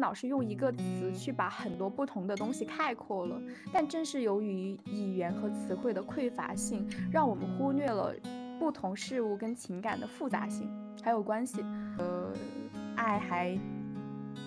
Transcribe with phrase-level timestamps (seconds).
[0.00, 3.40] 老是用一个词去把很多不同的东西概括了，
[3.72, 8.12] 但正是由于语言和词汇的匮乏性，让我们忽略了
[8.58, 10.68] 不同事物跟情感的复杂性
[11.02, 11.64] 还有关系。
[11.98, 12.32] 呃，
[12.96, 13.58] 爱还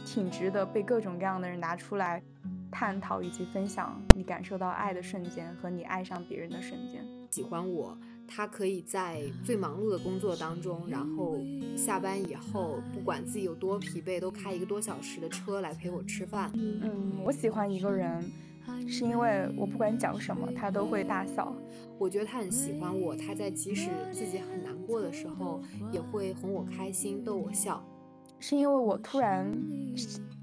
[0.05, 2.21] 挺值得被各种各样的人拿出来
[2.69, 4.01] 探讨以及分享。
[4.15, 7.97] 你感受到爱的瞬间和你爱上别人的瞬间，喜欢我。
[8.27, 11.37] 他可以在最忙碌的工作当中，然后
[11.75, 16.51] 下班以后，不管自己有多疲惫，都开一个多小时的车来陪我吃饭。
[16.53, 18.23] 嗯，我喜欢一个人，
[18.87, 21.55] 是因为我不管讲什么，他都会大笑。
[21.99, 27.83] 我觉得他很喜欢我，他在即使自己很难过的时候，也会哄我开心，逗我笑。
[28.39, 29.49] 是因为我突然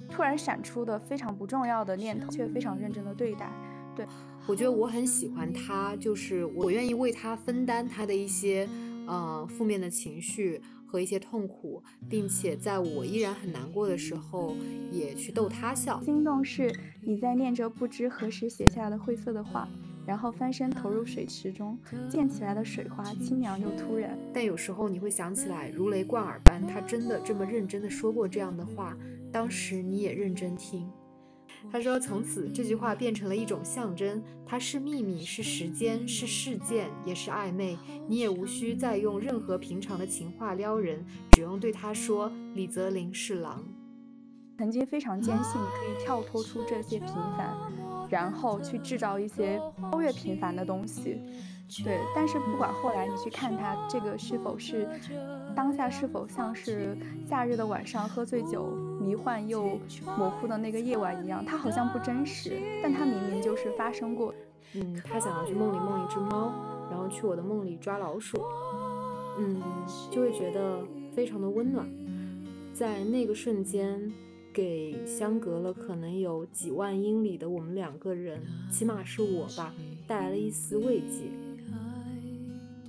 [0.08, 3.50] 突然闪出的非常不重要的念头，却非常认真的对待。
[3.96, 4.06] 对。
[4.46, 8.68] 我觉得我很喜欢他，就是我愿意为他分担他的一些，
[9.06, 14.56] 呃，负面的情绪和一些痛苦，并且在我依然很难过的时候，
[14.90, 16.02] 也去逗他笑。
[16.02, 19.68] 心动是你在念着不知何时写下的晦涩的话，
[20.04, 24.18] 然后翻身投入水池中，溅起来的水花清凉又突然。
[24.34, 28.96] 但有时候你会想起来，如雷贯耳般，他真的这么认真的说过这样的话，
[29.30, 30.90] 当时你也认真听。
[31.70, 37.76] 他说：“从此，这句话变成了一种象征，它是秘密，是时间，是事件，也是暧昧。
[38.08, 43.62] 你也无需再用任何平常的情话撩人，只用对他说：‘李泽林是狼。’
[44.58, 47.56] 曾经非常坚信可以跳脱出这些平凡，
[48.08, 51.18] 然后去制造一些超越平凡的东西。”
[51.84, 54.88] 对，但是不管后来你去看他这个是否是
[55.54, 56.96] 当下，是否像是
[57.28, 58.66] 夏日的晚上喝醉酒，
[59.00, 59.78] 迷幻又
[60.16, 64.34] 模糊的那个夜晚一样，它好像不真实，但它明明就是发生过。
[64.74, 66.52] 嗯，他想要去梦里梦一只猫，
[66.90, 68.40] 然后去我的梦里抓老鼠，
[69.36, 69.60] 嗯，
[70.12, 70.78] 就会觉得
[71.12, 71.88] 非常的温暖，
[72.72, 74.12] 在那个瞬间，
[74.52, 79.74] 给相隔了可能有几万英里的我们两个人，起码是我吧，
[80.06, 81.32] 带来了一丝慰藉。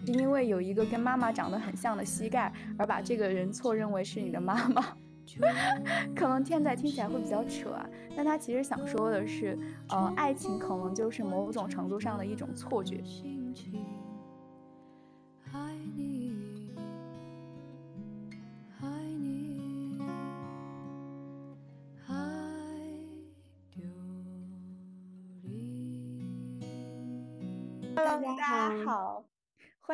[0.06, 4.82] 是因为有一个跟妈妈长得很像的膝盖，而把这个人错认为是你的妈妈，
[6.16, 7.86] 可能现在听起来会比较扯啊。
[8.16, 9.58] 但他其实想说的是，
[9.90, 13.02] 呃，爱情可能就是某种程度上的一种错觉。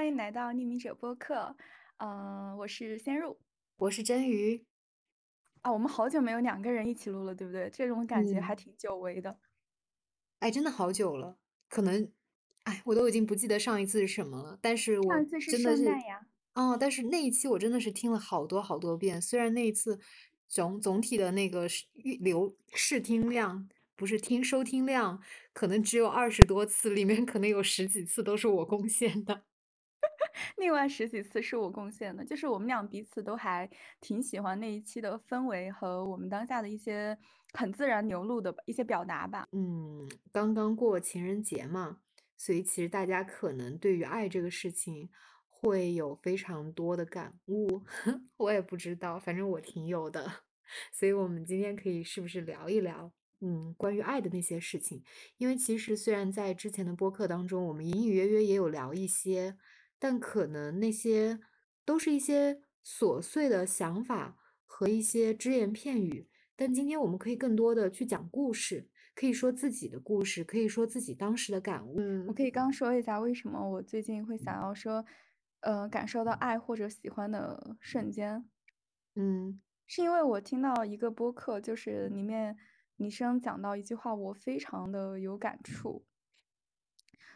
[0.07, 1.53] 欢迎来到匿名者播客，
[1.97, 3.37] 嗯，我是仙入，
[3.75, 4.65] 我是真鱼，
[5.59, 7.69] 啊，我们好久没有两个人一起录了，对不对？
[7.69, 9.37] 这种感觉还挺久违的，
[10.39, 12.09] 哎，真的好久了，可能，
[12.63, 15.13] 哎，我都已经不记得上一次是什么了，但是我
[15.51, 15.91] 真的是，
[16.53, 19.99] 哦，但是那一期我真的是听了好多好多遍，虽然那一次
[20.47, 21.67] 总总体的那个
[22.21, 23.67] 流试听量
[23.97, 29.43] 不是听收听量，可能只有二十多次，里面可能有十几次都是我贡献的。
[30.57, 33.69] 另外十几次是我贡献的，就是我们俩彼此都还
[34.01, 37.17] 挺喜欢那一期的氛围和我们当下的一些
[37.53, 39.47] 很自然流露的一些表达吧。
[39.51, 41.99] 嗯，刚刚过情人节嘛，
[42.35, 45.09] 所以其实大家可能对于爱这个事情
[45.47, 47.81] 会有非常多的感悟，
[48.37, 50.31] 我也不知道，反正我挺有的。
[50.91, 55.01] 所以我们今天可以是不是聊一聊，嗯，关于爱的那些事情？
[55.37, 59.57] 因为其实虽然在之前的播客当中，我们隐隐约约也有聊一些。
[59.99, 61.39] 但可能那些
[61.85, 66.29] 都是一些琐碎的想法和一些只言片语。
[66.55, 71.95] 但今天我们可以更多的去讲故事，可以说自己的故事，可以说自己当时的感悟。
[71.99, 75.05] 嗯，我可以刚说一下为什么我最近会想要说，
[75.59, 78.43] 呃，感受到爱或者喜欢的瞬间。
[79.15, 82.57] 嗯，是因为我听到一个播客，就是里面
[82.97, 86.03] 女生讲到一句话，我非常的有感触。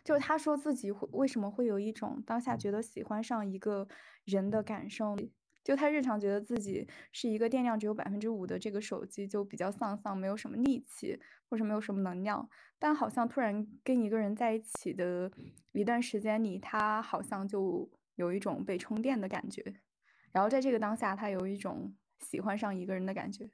[0.04, 3.88] 就是他说自己会为什么会有一种当下觉得喜欢上一个
[4.26, 5.16] 人的感受，
[5.64, 12.50] 就他日常觉得自己是一个电量只有百分之五的这个手机，就比较丧丧，没有什么力气，或者没有什么能量。
[12.80, 15.32] 但好像突然跟一个人在一起的
[15.72, 19.82] 一段时间里，他好像就有一种被充电的感觉。
[20.32, 23.52] 然后在这个当下，他有一种喜欢上一个人的感觉。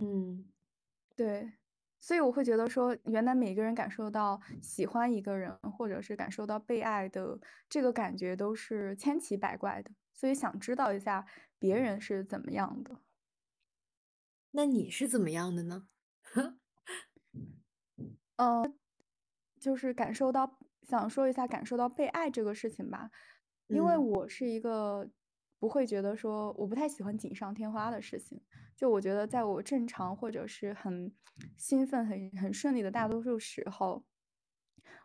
[0.00, 0.52] 嗯，
[1.16, 1.52] 对。
[2.04, 9.90] 所以我会觉得说，原来每个人感受到喜欢一个人，或者是感受到被爱的这个感觉，都是千奇百怪的。
[10.12, 11.24] 所以想知道一下
[11.58, 12.98] 别人是怎么样的。
[14.50, 15.88] 那你是怎么样的呢？
[18.36, 18.78] 嗯，
[19.58, 23.10] 就是感受到，想说一下感受到被爱这个事情吧。
[23.68, 25.08] 因为我是一个
[25.58, 28.42] 不会觉得说，我不太喜欢锦上添花的事情。
[28.76, 31.12] 就我觉得，在我正常或者是很
[31.56, 34.04] 兴奋、很很顺利的大多数时候，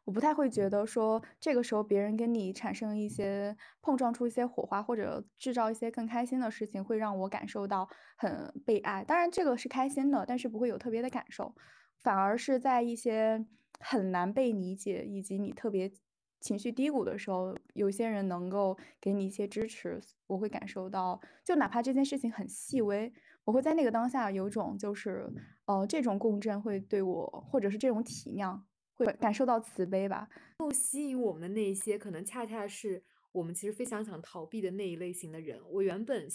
[0.05, 7.87] 我不太会觉得说这个时候别人跟你产生一些碰撞出一些火花，或者制造一些更开心的事情，会让我感受到
[8.17, 9.03] 很被爱。
[9.03, 11.53] 当然，这个是开心的，但是不会有特别的感受，
[11.97, 13.45] 反而是在一些
[13.79, 15.91] 很难被理解以及你特别
[16.39, 23.13] 情绪低谷的时候，有些人能够给你一些支持，我会感受到，就哪怕这件事情很细微，
[23.49, 25.27] 我会在那个当下有种就是，
[25.65, 28.59] 呃，这种共振会对我，或者是这种体谅。
[28.93, 30.29] 会感受到慈悲吧。
[30.59, 33.01] 后吸引我们的那些，可能恰恰是
[33.31, 35.59] 我们其实非常想逃避的那一类型的人。
[35.67, 36.27] 我原本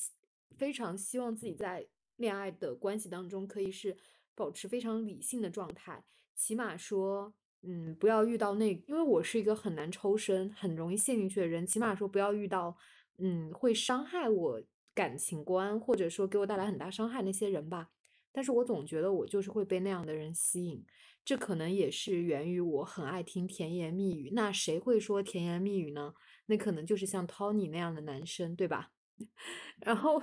[0.57, 3.97] 非常希望自己在恋爱的关系当中可以是
[4.35, 6.03] 保持非常理性的状态，
[6.35, 11.65] 起码说，嗯，不要遇到那，因为我是一个很难抽身、很容易陷进去的人。
[11.65, 12.77] 起码说不要遇到，
[13.19, 14.63] 嗯，会伤害我
[14.95, 17.91] 感情观，或者说给我带来很大伤害那些人吧。
[18.33, 20.85] 但是我总觉得我就是会被那样的人吸引。
[21.25, 24.31] 这可能也是源于我很爱听甜言蜜语。
[24.35, 26.15] 那谁会说甜言蜜语呢？
[26.47, 28.93] 那可能就是像 Tony 那样的男生，对吧？
[29.81, 30.23] 然后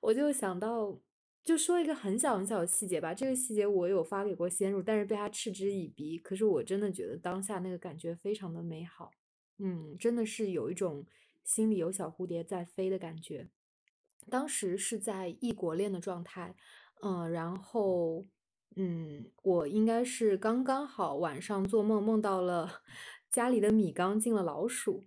[0.00, 0.98] 我就想到，
[1.44, 3.14] 就说一个很小很小的细节吧。
[3.14, 6.18] 这个细节我有发给过先入，但是被他嗤之以鼻。
[6.18, 9.12] 可是我真的觉得当下那个感觉非常的美好。
[9.58, 11.06] 嗯，真的是有一种
[11.44, 13.50] 心里有小蝴蝶在飞的感觉。
[14.28, 16.54] 当时是在异国恋的状态，
[17.02, 18.24] 嗯，然后。
[18.76, 22.70] 嗯，我应该是刚刚好晚上做梦，梦到了
[23.28, 25.02] 家里的米缸进了老鼠，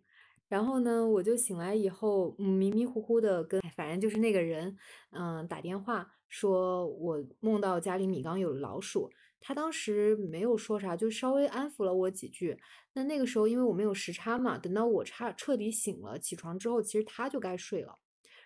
[0.50, 4.78] 然后呢，我就醒来以后，嗯，迷迷糊糊的跟，反正就是那个人，
[5.12, 12.60] 嗯，打电话说我梦到家里米缸有老鼠，他当时没有说啥，就稍微安抚了我几句。
[12.92, 17.98] 那那个时候因为我没有时差嘛，等到我差彻底醒了，起床之后，其实他就该睡了。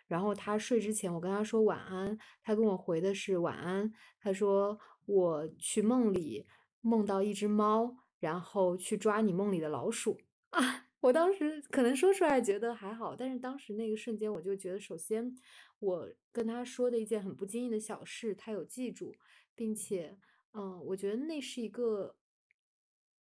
[0.08, 4.80] 然后他睡之前，我跟他说晚安，他跟我回的是晚安，他说。
[5.08, 6.46] 我去梦里
[6.82, 10.20] 梦到一只猫，然后去抓你梦里的老鼠
[10.50, 10.90] 啊！
[11.00, 15.34] 我当时可能说出来觉得还好，但是当时那个瞬间，我就觉得，首先
[15.80, 19.16] 我跟他说的一件很不经意的小事，他有记住，
[19.56, 20.18] 并且，
[20.52, 22.18] 嗯，我觉得那是一个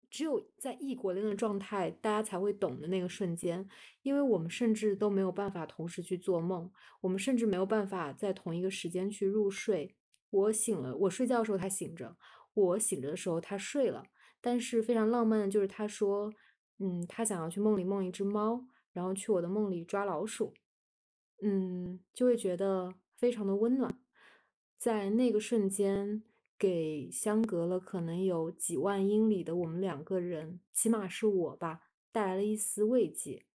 [0.09, 3.67] 只有在异国恋的状态，大家才会懂的那个瞬间，
[4.01, 6.71] 因为我们甚至都没有办法同时去做梦，
[7.01, 9.95] 我们甚至没有办法在同一个时间去入睡。
[10.29, 12.17] 我醒了，我睡觉的时候他醒着，
[12.53, 14.03] 我醒着的时候他睡了。
[14.39, 16.31] 但是非常浪漫的就是他说，
[16.79, 20.53] 嗯，他想要去梦里梦一只猫，然后去我的梦里抓老鼠，
[21.41, 23.99] 嗯，就会觉得非常的温暖，
[24.77, 26.23] 在那个瞬间
[26.57, 31.81] 给相隔了可能有几万英里的我们两个人，起码是我吧，
[32.11, 33.45] 带来了一丝慰藉。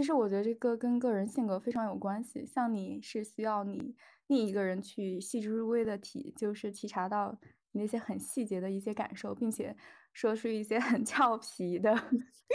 [0.00, 2.46] 其实我觉得这个跟个人性格非常有关系。
[2.46, 3.94] 像你是需要你
[4.28, 7.38] 另一个人去细致入微的体，就是体察到
[7.72, 9.76] 你那些很细节的一些感受，并且
[10.14, 11.94] 说出一些很俏皮的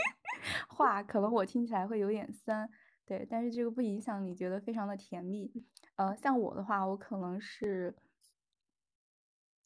[0.68, 2.68] 话，可能我听起来会有点酸，
[3.06, 5.48] 对，但是这个不影响你觉得非常的甜蜜。
[5.94, 7.94] 呃，像我的话，我可能是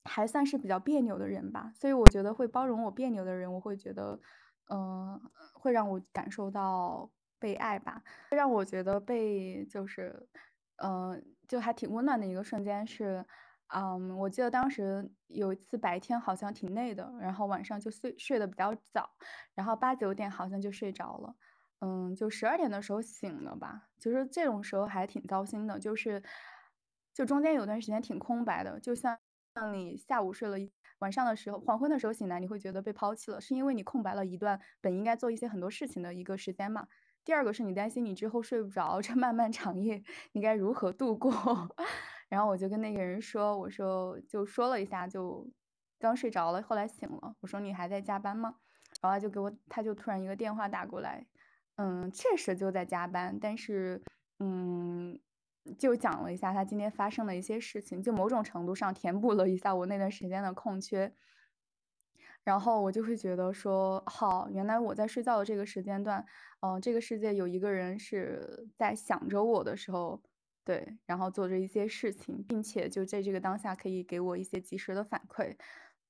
[0.05, 4.21] 还算是比较别扭的人吧，所以我觉得会包容我别扭的人，我会觉得，
[4.71, 5.19] 嗯，
[5.55, 7.11] 会让我感受到。
[7.41, 10.29] 被爱吧，让我觉得被就是，
[10.77, 13.25] 嗯，就还挺温暖的一个瞬间是，
[13.69, 19.11] 嗯，我记得当时有一次白天好像挺累的，然后晚上就睡睡得比较早，
[19.55, 21.35] 然后八九点好像就睡着了，
[21.81, 26.23] 嗯，就十二点的时候醒了吧，就是这种时候还挺糟心的，就是，
[27.15, 29.19] 就中间有段时间挺空白的，就像
[29.55, 30.71] 像你下午睡了一
[31.01, 36.87] 晚上的时候，黄昏的时候醒来，你会觉得被抛弃了，是因为你空白了一段本应该做一些很多事情的一个时间嘛。
[37.25, 41.31] 第二个是你担心你之后睡不着，这漫漫长夜你该如何度过？
[42.29, 45.49] 然后我就跟那个人说，我说就说了一下，就
[45.99, 47.35] 刚睡着了，后来醒了。
[47.41, 48.55] 我说你还在加班吗？
[49.01, 51.27] 然后他就给我，他就突然一个电话打过来，
[51.77, 54.03] 嗯，确实就在加班，但是
[54.39, 55.19] 嗯，
[55.79, 61.15] 就讲了一下他今天发生的一些事情，就某种程度上填补了一下我那段时间的空缺。
[62.51, 66.27] 然后我就会觉得说，好，原来我在睡觉的这个时间段，
[66.63, 70.21] 嗯，这个世界有一个人是在想着我的时候，
[70.65, 75.55] 对，然后做着一些事情，并且就在这个当下可以给我一些及时的反馈，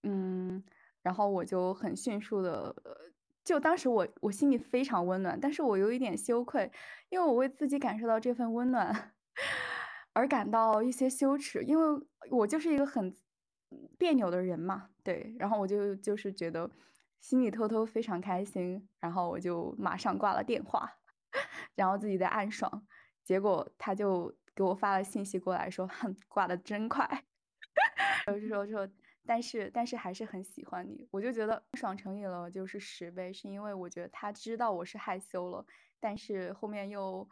[0.03, 0.65] 嗯，
[1.03, 2.75] 然后我就很迅速的，
[3.45, 6.73] 就当时我我心里非常温暖，但是我有一点羞愧，
[7.11, 9.13] 因为我为自己感受到这份温暖
[10.15, 13.15] 而感到一些羞耻，因为我就是一个很。
[13.99, 16.71] 别扭的人嘛，对，然后我就就是觉得
[17.21, 20.91] 心里偷偷非常开心，然后我就马上挂了电话，
[21.75, 22.87] 然后自己在暗爽，
[23.25, 27.25] 结果他就给我发了信息过来说，哼， 挂的真快，
[28.27, 28.89] 就是说说，
[29.27, 35.65] 但是但是还是很喜欢你，我就觉得爽乘以了就是十倍，是因为我觉得他知道我是害羞了，
[36.01, 37.29] 但是后面又。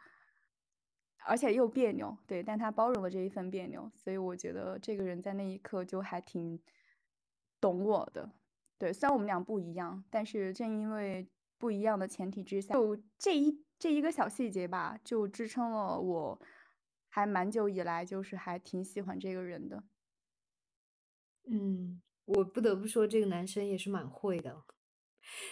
[1.25, 6.59] 而且又别扭，对，但他包容了这一份别扭，所以我觉得这个人在那一刻就还挺
[7.59, 8.31] 懂我的，
[8.77, 8.91] 对。
[8.91, 16.41] 虽然我们俩不一样，但是正因为不一样的前提之下，就这一这一个小细节吧，就支撑了我，
[17.09, 19.83] 还蛮久以来就是还挺喜欢这个人的。
[21.45, 24.63] 嗯，我不得不说，这个男生也是蛮会的，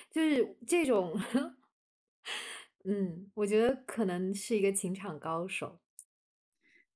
[0.10, 1.20] 就是这种。
[2.90, 5.82] 嗯，我觉得可能是一个情场高手，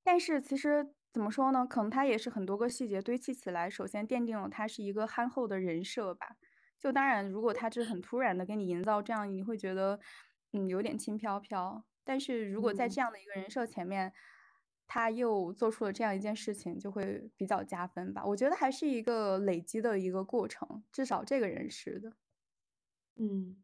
[0.04, 1.66] 但是其实怎么说呢？
[1.68, 6.38] 可能他也是很多个细节堆砌起来，首先奠定了他是一个憨厚的人设吧。
[6.80, 10.00] 就当然，如果他是很突然的给你营造这样，你会觉得
[10.54, 11.86] 嗯有点轻飘飘。
[12.04, 14.14] 但是如果在这样的一个人设前面，
[14.88, 18.26] 他又做出了这样一件事情，就会比较加分吧。
[18.26, 22.14] 我觉得还是一个累积的一个过程，至少这个人是的。
[23.18, 23.64] 嗯，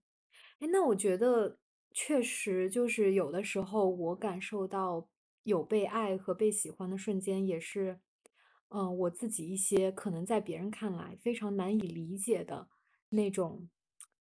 [0.60, 1.60] 哎，那我觉得。
[1.94, 5.08] 确实，就是有的时候我感受到
[5.44, 8.00] 有被爱和被喜欢的瞬间，也是，
[8.70, 12.70] 嗯，我自己一些可能在别人看来非常难以理解的
[13.10, 13.70] 那种、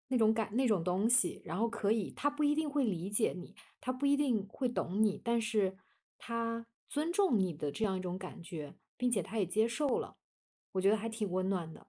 [0.08, 1.42] 那种感、那种东西。
[1.44, 5.76] 然后可以，他不一定会理解你，他不一定会懂你，但是
[6.18, 10.16] 他尊重你的这样一种感觉，并且他也接受了，
[10.72, 11.88] 我觉得还挺温暖的。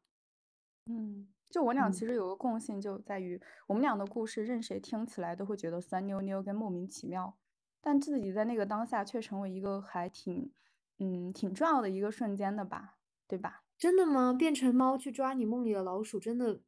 [0.88, 1.28] 嗯。
[1.50, 7.38] 就我俩其实有个共性，就在于我们俩的故事，任谁听起来都会觉得酸溜溜跟莫名其妙，
[7.82, 10.52] 但自己在那个当下却成为一个还挺，
[11.00, 13.64] 嗯，挺重要的一个瞬间的吧，对吧？
[13.78, 14.34] 真的吗？
[14.34, 16.62] 变成猫去抓你梦里的老鼠，真的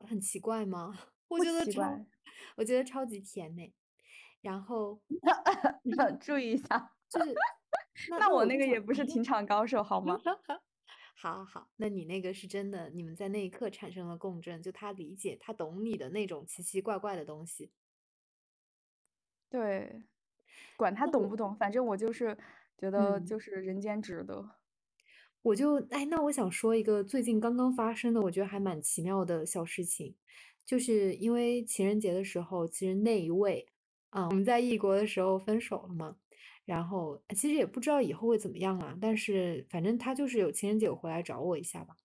[0.00, 0.94] 很奇怪吗？
[1.28, 1.82] 我觉得超，
[2.56, 3.74] 我觉得超级甜美。
[4.40, 5.00] 然后
[6.20, 7.34] 注意一下，就是
[8.18, 10.18] 那我那个也不是情场高手，好吗？
[11.20, 17.72] 好好好，那你那个是真的，你们在那一刻产生了共振，就他理解，他懂你的那种奇奇怪怪的东西。
[19.50, 20.04] 对，
[20.76, 22.38] 管他懂不懂，反正我就是
[22.76, 24.48] 觉得就是人间值得。
[25.42, 30.14] 我就哎，那我想说一个最近刚刚发生的，我觉得还蛮奇妙的小事情，
[30.64, 33.66] 就是因为情人节的时候，其实那一位
[34.10, 36.16] 啊，我们在异国的时候分手了嘛。
[36.68, 41.96] 然后其实也不知道以后会怎么样啊，但是反正他就是有情人节回来找我一下吧。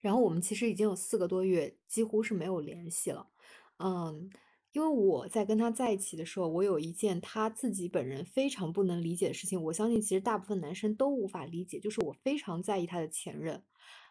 [0.00, 3.26] 然后我们其实已经有四个多月几乎是没有联系了，
[3.80, 4.30] 嗯，
[4.70, 13.64] 因为我在跟他在一起的时候，我有一件他自己本人非常不能理解的事情，我相信其实大部分男生都无法理解，就是我非常在意他的前任，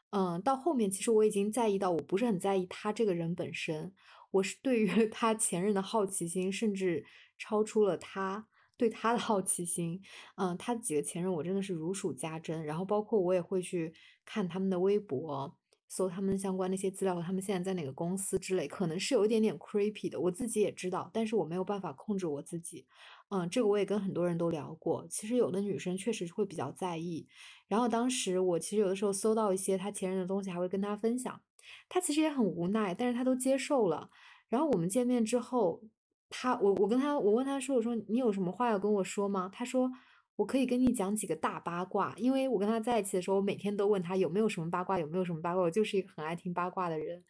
[0.10, 3.94] 嗯，到后面其实我已经在意到我不是很在意他这个人本身，
[4.32, 7.06] 我是对于 他前任的好奇心，甚至
[7.38, 8.50] 超出了他。
[8.80, 10.02] 对他的好奇心，
[10.38, 13.94] 嗯，他几个前任我真的是如数家珍，然后包括我也会去
[14.24, 15.54] 看他们的微博，
[15.90, 22.86] 搜他们相关的一些资料，他们现在在哪个公司之类，可能是有一点点 creepy 的，我自己也知道，但是我没有办法控制我自己，
[23.32, 27.28] 嗯，这个我也跟很多人都聊过，其实有的女生确实会比较在意，
[27.68, 31.42] 然后当时我其实有的时候搜到一些他前任的东西，还会跟他分享，
[31.90, 34.10] 他其实也很无奈，但是他都接受了，
[34.48, 35.84] 然后我们见面之后。
[36.30, 39.50] 他我我跟他我问他说我说你有什么话要跟我说吗？
[39.52, 39.92] 他说
[40.36, 47.24] 我可以跟你讲几个大八卦，因为我跟他在一起的时候，我每天都问他有没有什么八卦，有没有什么八卦，我就是一个很爱听八卦的人。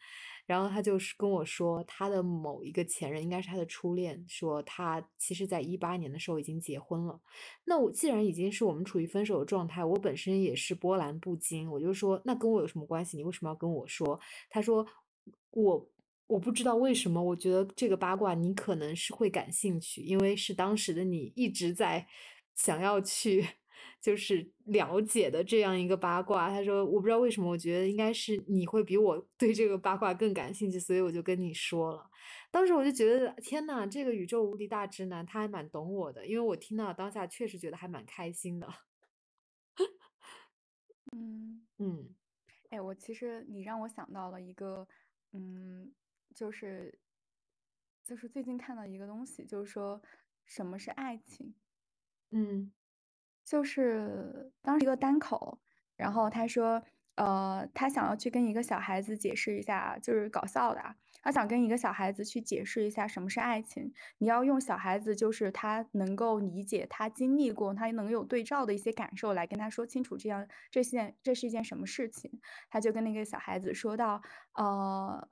[0.46, 7.20] 然后他就是跟我说他的某一个前任应该是他的初恋，说他其实在一八年的时候已经结婚了。
[7.64, 13.16] 那我既然已经是我们处于分手的状态，我本身也是波澜不惊，我就说那跟我有什么关系？
[13.16, 14.20] 你为什么要跟我说？
[14.50, 14.86] 他说
[15.50, 15.88] 我。
[16.30, 22.06] 我不知道为什么，我觉得这个八卦你可能是会感兴趣，因为是当时的你一直在
[22.54, 23.44] 想要去
[24.00, 26.48] 就是了解的这样一个八卦。
[26.48, 32.08] 他说：“我不知道为什么，我觉得应该是你会比我对这个八卦更感兴趣，所以我就跟你说了。”
[32.52, 38.68] 当时我就觉得，天呐，这个宇宙无敌大直男，他还蛮懂我的，因为我听到当下确实觉得还蛮开心的。
[41.12, 42.14] 嗯嗯
[42.70, 44.86] 哎，我其实你让我想到了一个，
[45.32, 45.92] 嗯，
[46.34, 46.98] 就是
[48.04, 50.02] 就是最近看到一个东西，就是说
[50.44, 51.54] 什么是爱情。
[52.30, 52.72] 嗯
[53.44, 55.60] 就是当时一个单口，
[55.96, 56.82] 然后他说，
[57.16, 63.92] 呃，他想要去跟一个小孩子解释一下，就是搞笑的啊，他想跟一个小孩子去解释一下什么是爱情。
[64.18, 72.40] 你要用小孩子就是他能够理解、他经历过、他能有对照的一些感受来跟他说清楚，这样这是件这是一件什么事情。
[72.68, 74.22] 他就跟那个小孩子说到，
[74.54, 75.28] 呃，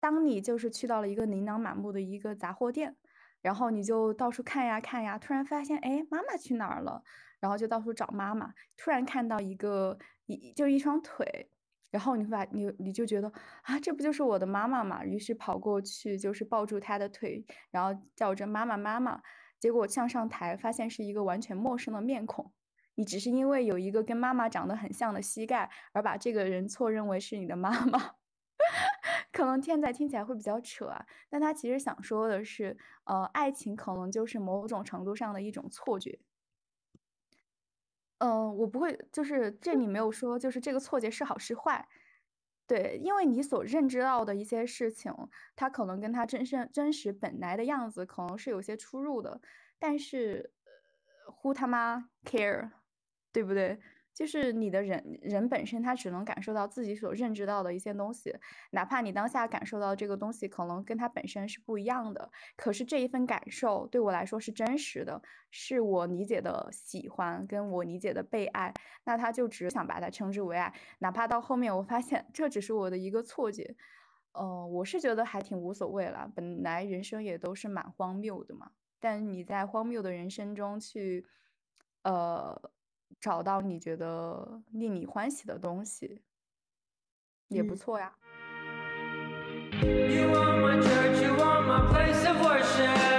[0.00, 2.96] 当你就是去到了一个琳琅满目的一个杂货店。
[3.42, 7.04] 然后你就到处看呀看呀，突然发现，哎，妈妈去哪儿了？
[7.38, 8.52] 然后就到处找妈妈。
[8.76, 11.48] 突然看到一个一就一双腿，
[11.92, 13.30] 然后你会把你你就觉得
[13.62, 15.04] 啊，这不就是我的妈妈吗？
[15.04, 19.20] 于是跑过去就是抱住她的腿，然后叫着妈妈妈妈。
[19.60, 22.52] 结果向上抬，发现是一个完全陌生的面孔。
[22.96, 28.16] 你只是因为有一个跟妈妈长得很像的膝盖，而把这个人错认为是你的妈妈。
[29.36, 32.74] 可能现在听起来会比较扯啊，但他其实想说的是，
[33.04, 36.18] 呃，爱情可能就是某种程度上的一种错觉。
[38.16, 41.86] 嗯，我不会，就是这里没有说，就是这个错觉是好是坏。
[42.66, 45.12] 对，因为你所认知到的一些事情，
[45.54, 49.42] 它可能跟它真身真实本来的样子可能是有些出入的，
[49.78, 50.54] 但是
[51.42, 52.70] ，who 他妈 care，
[53.32, 53.78] 对不对？
[54.16, 58.34] 就是你的人人本身，他只能感受到自己所认知到的一些东西，
[58.70, 65.20] 哪怕你当下感受到这个东西可能跟他本身是不一样的，可是这一份感受对我来说是真实的，
[65.50, 68.72] 是我理解的喜欢，跟我理解的被爱，
[69.04, 73.76] 那他就只想把它称之为爱，哪怕到后面我发现这只是我的一个错觉，
[74.32, 81.26] 呃，我是觉得还挺无所谓了，本来人生也都是蛮荒谬的嘛，但你在荒谬的人生中去，
[82.02, 82.70] 呃。
[83.20, 86.22] 找到你觉得令你欢喜的东西，
[87.48, 88.16] 也不错呀。
[92.78, 93.15] 这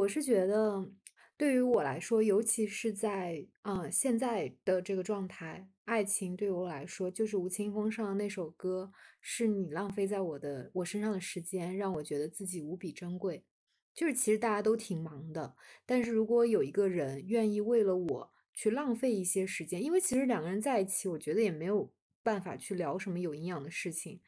[0.00, 0.90] 我是觉得，
[1.36, 13.44] 对于我来说，尤其是在啊现在的这个状态，爱情对我来说，就是吴青峰上的那首歌，是你浪费在我的我身上的时间，让我觉得自己无比珍贵。
[13.92, 24.22] 就是其实大家都挺忙的，但是如果有一个人愿意为了我去浪费一些时间，因为其实两个人在一起，我觉得也没有办法去聊什么有营养的事情，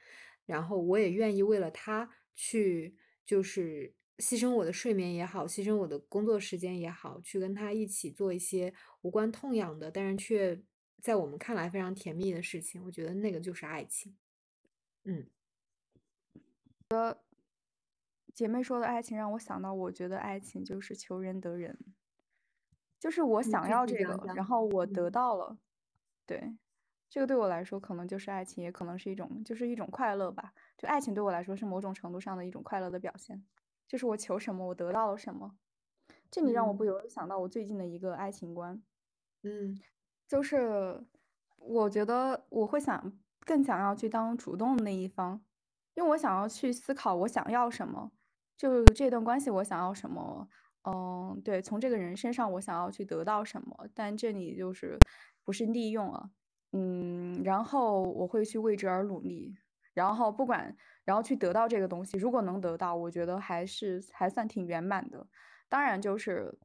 [0.45, 2.95] 然后我也愿意为了他去。
[3.25, 10.63] 就是牺牲我的睡眠也好，牺牲我的工作时间也好，去跟他一起做一些无关痛痒的，但是却
[11.01, 12.85] 在我们看来非常甜蜜的事情。
[12.85, 14.17] 我觉得那个就是爱情。
[15.03, 15.27] 嗯，
[16.91, 17.19] 呃，
[18.33, 21.77] 姐妹说的爱情让我想到，我觉得爱情就是求人得人，
[23.01, 25.59] 就是我想要这个，然后我得到了，
[26.25, 26.57] 对。
[27.11, 30.55] 这个对我来说可能就是爱情，也可能是一种，就是一种快乐吧。
[30.79, 33.45] 就爱情对我来说是某种程度上的一种快乐的表现，
[33.93, 35.59] 就是我求什么，我得到了什么。
[36.31, 38.83] 这里让我不由得想到我最近的一个爱情观，
[39.43, 39.79] 嗯，
[40.27, 41.05] 就是
[41.59, 45.45] 我觉得我会想更想要去当主动的那一方，
[45.93, 48.13] 因为我想要去思考我想要什么，
[48.57, 50.49] 就这段关系我想要什么，
[50.85, 54.99] 嗯，对，从这个人身上我想要去得到什么，但这里就是
[55.45, 56.31] 不是利用了。
[56.73, 59.55] 嗯，然后我会去为之而努力，
[59.95, 62.17] 然后不管，然后去得到这个东西。
[62.19, 65.27] 如果能得到，我觉得还是还算挺圆满的。
[65.69, 66.59] 当然，就是，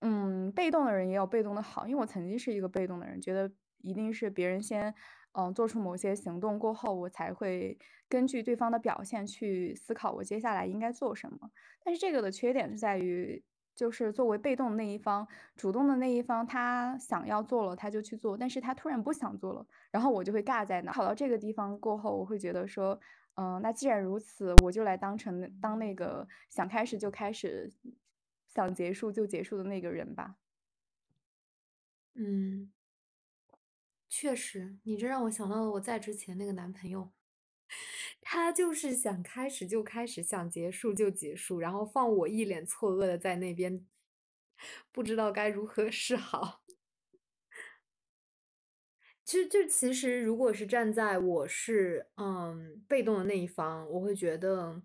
[0.00, 3.50] 嗯，被动的人也有被动的好，因为我曾经是一个被动的人，觉得
[3.82, 4.94] 一定是别人先，
[5.32, 11.50] 嗯，做出某些行动过后，我才会根据对方的表现去思考我接下来应该做什么。
[11.84, 13.44] 但是这个的缺点是在于，
[13.76, 20.90] 就是作为被动的那一方，主动的那一方，他想要做了他就去做，但是他突然不想做了，然后我就会尬在那。
[20.92, 22.98] 跑到这个地方过后，我会觉得说，
[23.34, 27.70] 嗯，那既然如此，我就来当成当那个想开始就开始，
[28.48, 30.36] 想结束就结束的那个人吧。
[32.14, 32.72] 嗯。
[34.08, 37.10] 确实，你这让我想到了我在之前那个男朋友，
[38.20, 43.86] 他就是想开始就开始，想结束就结束，然后放我一脸错愕的在那边，
[44.92, 46.62] 不知道该如何是好。
[49.24, 54.80] 其实就其实如果是站在我是，嗯，被动的那一方，我会觉得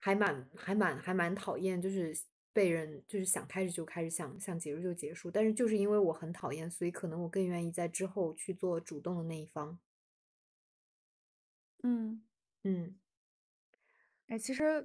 [0.00, 2.12] 还蛮还蛮还蛮讨厌，就是
[2.52, 5.30] 被人就是想开始就开始，想想结束就结束。
[5.30, 9.78] 但是就是因为我很讨厌，所以可能我更愿意在之后去做主动的那一方。
[11.84, 12.22] 嗯。
[12.64, 12.98] 嗯。
[14.28, 14.84] 哎，其实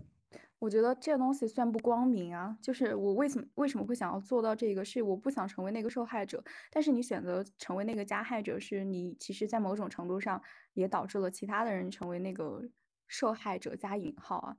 [0.59, 6.41] 我觉得这东西算不光明啊，就是我为什么为什么会想要做到这个，是我不想成为那个受害者。
[6.71, 10.41] 但是你选择成为那个加害者，是你其实在某种程度上
[10.73, 12.61] 也导致了其他的人成为那个
[13.07, 14.57] 受害者加引号啊。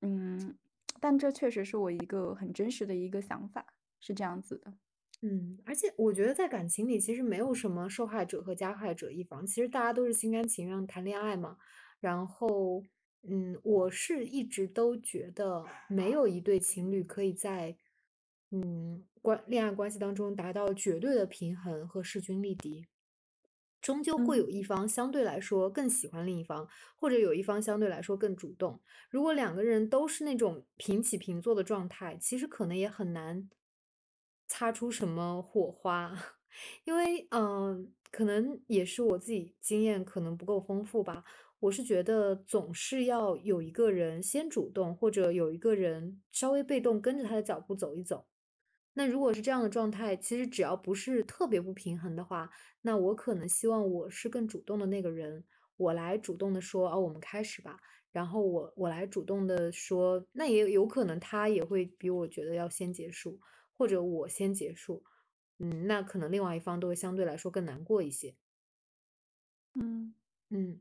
[0.00, 0.56] 嗯，
[1.00, 3.66] 但这确实是我一个很真实的一个想法，
[4.00, 4.74] 是这样子的。
[5.26, 11.56] 嗯，而且我觉得在感情里其实没有什么受害者和加害者一方，其实大家都是心甘情愿谈恋爱嘛。
[11.98, 12.82] 然后，
[13.22, 17.74] 嗯，我是一直都觉得没有一对情侣可以在，
[18.50, 22.86] 嗯，关恋爱关系当中达到绝对的平衡和势均力敌。
[23.80, 24.52] 终究会有嗯。
[24.52, 28.82] 一方相对来说更喜欢另一方，或者有一方相对来说更主动。
[29.08, 33.48] 如果两个人都是那种平起平坐的状态，其实可能也很难
[34.56, 36.16] 擦出什么火花。
[36.84, 41.24] 因为，嗯，可能也是我自己经验可能不够丰富吧，
[41.58, 48.28] 我是觉得总是要有一个人先主动，或者有一个人稍微被动跟着他的脚步走一走。
[48.92, 52.48] 那如果是这样的状态，其实只要不是特别不平衡的话，
[52.82, 55.44] 那我可能希望我是更主动的那个人，
[55.76, 57.80] 我来主动地说：“哦，我们开始吧。”
[58.12, 63.40] 然后我我来主动地说，那也有可能他也会比我觉得要先结束，
[63.76, 65.02] 或者我先结束。
[65.58, 68.34] 嗯，那可能另外一方都会相对来说更难过一些。
[69.74, 70.14] 嗯。
[70.48, 70.80] 嗯。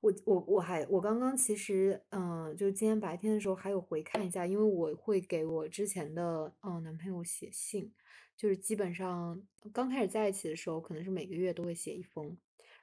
[0.00, 7.92] 我我我还我刚刚其实，嗯，就今天白天的时候还有回看一下，因为我会给我之前的，嗯，男朋友写信，
[8.36, 12.36] 就是基本上刚开始在一起的时候，可能是每个月都会写一封。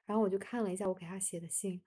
[0.06, 1.82] 然后我就看了一下我给他写的信，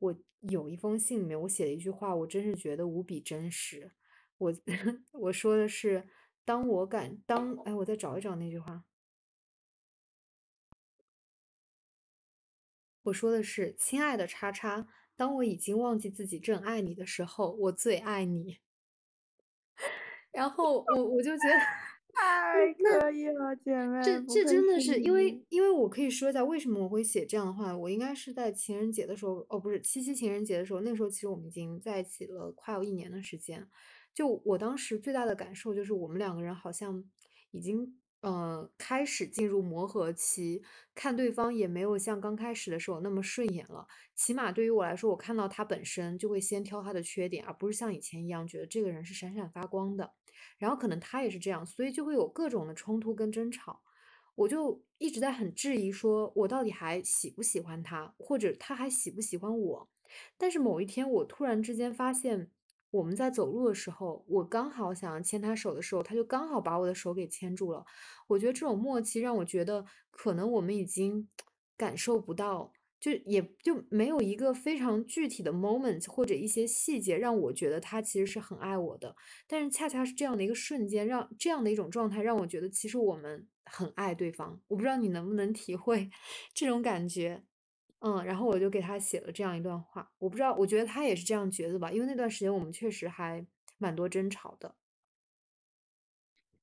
[0.00, 3.92] 我有一封信里面我写了一句话，我真是觉得无比真实。
[4.42, 4.52] 我
[5.12, 6.08] 我说的是，
[6.44, 8.84] 当我感当哎，我再找一找那句话。
[13.04, 18.58] 我说的是：“亲爱的叉叉，当我已经忘记自己正爱你的时候，我最爱你。
[20.32, 21.54] ”然后我我就觉得，
[22.14, 25.44] 太可以了，姐妹，这这真的是因为。
[25.48, 33.68] 因为我可以说一下为什么我会写这样的话，我应该是在情人节的时候哦，不是，七夕情人节的时候，那时候其实我们已经在一起了快要一年的时间。
[34.14, 37.02] 就我当时最大的感受就是我们两个人好像
[37.50, 40.62] 已经，呃，开始进入磨合期，
[40.94, 43.86] 看对方也没有像刚开始的时候那么顺眼了。
[44.14, 50.12] 起码对于我来说，我看到他本身就会先挑他的缺点，而不是像以前一样觉得这个人是闪闪发光的。
[50.58, 53.82] 然后可能他也是这样，所以就会有各种的冲突跟争吵。
[54.34, 59.90] 我就一直在很质疑说我到底还喜不喜欢他，或者他还喜不喜欢我。
[60.36, 62.50] 但是某一天我突然之间发现，
[62.92, 67.84] 我们在走路的时候，我刚好想要牵他手的时候，他就刚好把我的手给牵住了。
[68.28, 71.28] 我觉得这种默契让我觉得可能我们已经
[71.76, 79.16] 感受不到，就也就没有一个非常具体的 moment，或者一些细节让我觉得他其实是很爱我的。
[79.48, 84.60] 但是恰恰是这样的一个瞬间，让这样的一种状态让我觉得其实我们很爱对方。
[84.68, 86.10] 我不知道你能不能体会
[86.54, 87.42] 这种感觉。
[88.04, 93.46] 嗯，然后我就给他写了这样一段话，我不知道我觉得他也是这样觉得吧，因为那段时间我们确实还
[93.78, 94.74] 蛮多争吵的。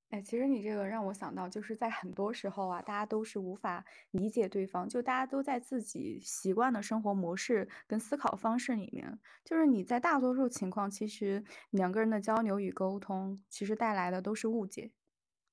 [0.10, 9.19] 哎，其实你这个让我想到，就是在很多时候啊，大家都是无法理解对方，就大家都在自己习惯的生活模式跟思考方式里面。
[9.45, 14.91] 就是你在大多数情况，其实两个人的交流与沟通，其实带来的都是误解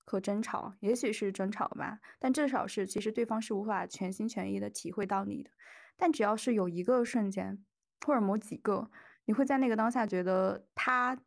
[0.07, 5.51] 和争吵，也许是争吵吧，但至少是其实对方是无法全心全意的体会到你的。
[5.99, 7.63] 但只要是有一个瞬间，
[8.07, 8.91] 或者某几个，
[9.27, 11.21] 你会在那个当下觉得他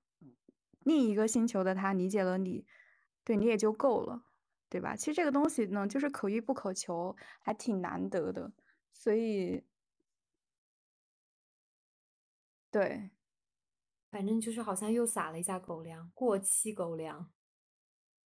[0.79, 2.65] 另一个星球的他理解了你，
[3.23, 4.23] 对，你也就够了。
[4.71, 4.95] 对吧？
[4.95, 8.53] 其实这个东西呢，就是可遇不可求，还挺难得的，
[8.93, 9.63] 所以
[12.71, 13.09] 对。
[14.11, 17.31] 反正就是好像又撒了一下狗粮，过期狗粮。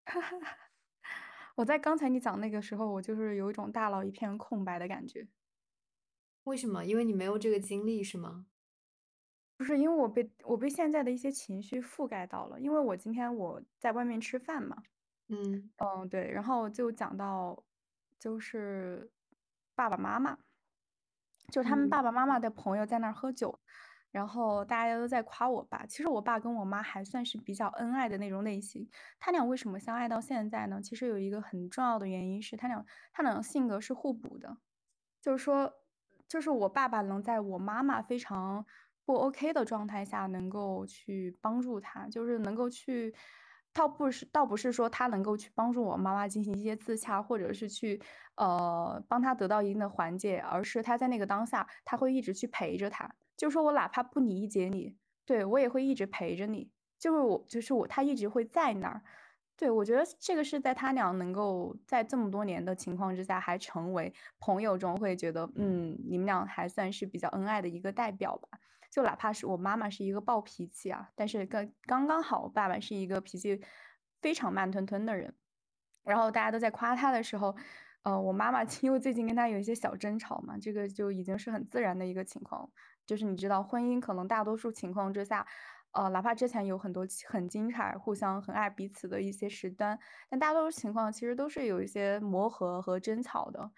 [1.55, 5.27] 我在刚才你讲那个时候，我就是有一种大脑一片空白的感觉。
[6.45, 6.83] 为什么？
[6.85, 8.47] 因为你没有这个经历是吗？
[9.57, 12.59] 不是，因为我被我被现在的一些情绪覆盖到了。
[12.59, 14.81] 因为我今天我在外面吃饭嘛，
[15.27, 17.63] 嗯嗯，对，然后就讲到
[18.17, 19.11] 就是
[19.75, 20.39] 爸爸妈妈，
[21.51, 23.59] 就他们嗯爸爸妈妈的朋友在那儿喝酒，
[24.11, 25.85] 然后大家都在夸我爸。
[25.85, 28.87] 其实我爸跟我妈还算是比较恩爱的那种类型。
[29.19, 30.81] 他俩为什么相爱到现在呢？
[30.81, 34.57] 其实有一个很重要的原因是他俩他俩性格是互补的。
[35.21, 35.71] 就是说，
[36.27, 38.65] 就是我爸爸能在我妈妈非常
[39.05, 43.13] 不 OK 的状态下，能够去帮助他，就是能够去，
[43.71, 48.01] 倒不是倒不是说他能够去帮助我妈妈进行一些自洽，或者是去
[48.35, 53.13] 呃帮她得到一定的缓解，而是他在那个当下，他会一直去陪着她。
[53.41, 59.01] 就是说我哪怕不理解你，对我也会一直陪着你，就是我就是我，他一直会在那儿。
[59.57, 68.59] 对，我觉得这个是在他俩能够在这么多年的情况之下，还成为朋友中会觉得，嗯，你们俩还算是比较恩爱的一个代表吧。
[68.91, 73.59] 就哪怕是我妈妈是一个暴脾气啊，但是刚刚刚好，我爸爸是一个脾气
[74.21, 75.33] 非常慢吞吞的人。
[76.03, 77.55] 然后大家都在夸他的时候，
[78.03, 82.69] 呃，我妈妈 因为最近跟他有一些小争吵嘛，这个就已经是很自然的一个情况。
[83.05, 85.45] 就是你知道，婚姻可能大多数情况之下。
[85.93, 93.69] 呃，哪怕之前有很多很精彩、互相很爱彼此的一些时段，但大多数情况其实都是有一些磨合和争吵的。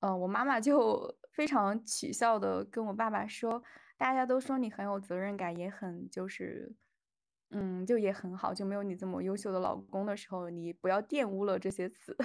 [0.00, 3.62] 呃，我妈妈就 非常取笑的跟我爸爸说
[3.96, 6.74] ：“大家都说你很有责任感，也很就是，
[7.50, 12.16] 嗯，就也很好，就没有你这么优秀的老公的时候，你不要玷污了这些词。”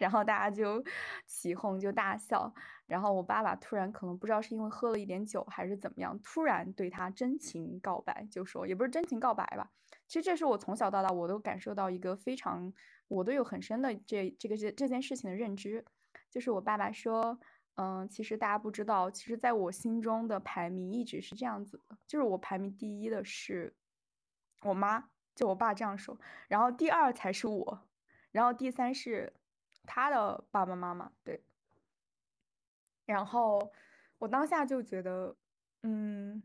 [0.00, 0.82] 然后大家就
[1.26, 2.52] 起哄，就大笑。
[2.86, 9.70] 然后我爸爸突然可能不知道是因为喝了一点酒还是怎么样，突然对他真情告白，就说也不是真情告白吧。
[10.08, 12.72] 其实这是我从小到大我都感受到一个非常，
[13.06, 15.84] 我都有很深的这这个这这件事情的认知，
[16.28, 17.38] 就是我爸爸说，
[17.76, 23.72] 嗯，其实大家不知道，其实在我心中的排名一直是这样子的，就是我排名第一的是
[24.62, 27.86] 我妈，就我爸这样说，然后第二才是我，
[28.32, 29.32] 然后第三是
[29.86, 31.44] 他的爸爸妈妈，对。
[33.06, 33.72] 然后
[34.18, 35.36] 我当下就觉得，
[35.82, 36.42] 嗯，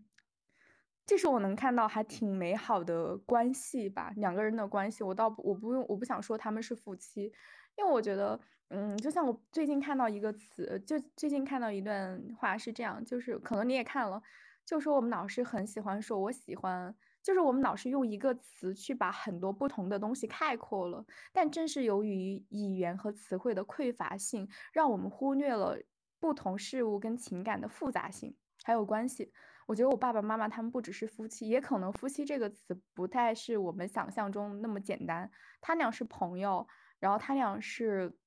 [1.06, 5.04] 这是我能看到还挺美好的关系吧，两个人的关系。
[5.04, 7.32] 我倒不，我不用，我不想说他们是夫妻，
[7.78, 14.22] 因为我觉得，嗯，就像我最近看到一个词，就最近看到一段话是这样，就是可能你也看了，
[14.66, 25.78] 就说我们老师很喜欢说我喜欢，就是我们老师用一个词去把很多不同的东西概括了，但正是由于语言和词汇的匮乏性，让我们忽略了。
[26.18, 29.32] 不同事物跟情感的复杂性还有关系，
[29.68, 35.30] 我觉得我爸爸妈妈他们不只是夫妻，也可能夫妻这个词不太是我们想象中那么简单。
[35.62, 36.68] 他俩是朋友，
[37.00, 38.18] 然后他俩是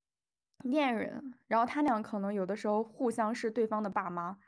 [0.62, 4.38] 恋人，然后他俩可能有的时候互相是对方的爸妈，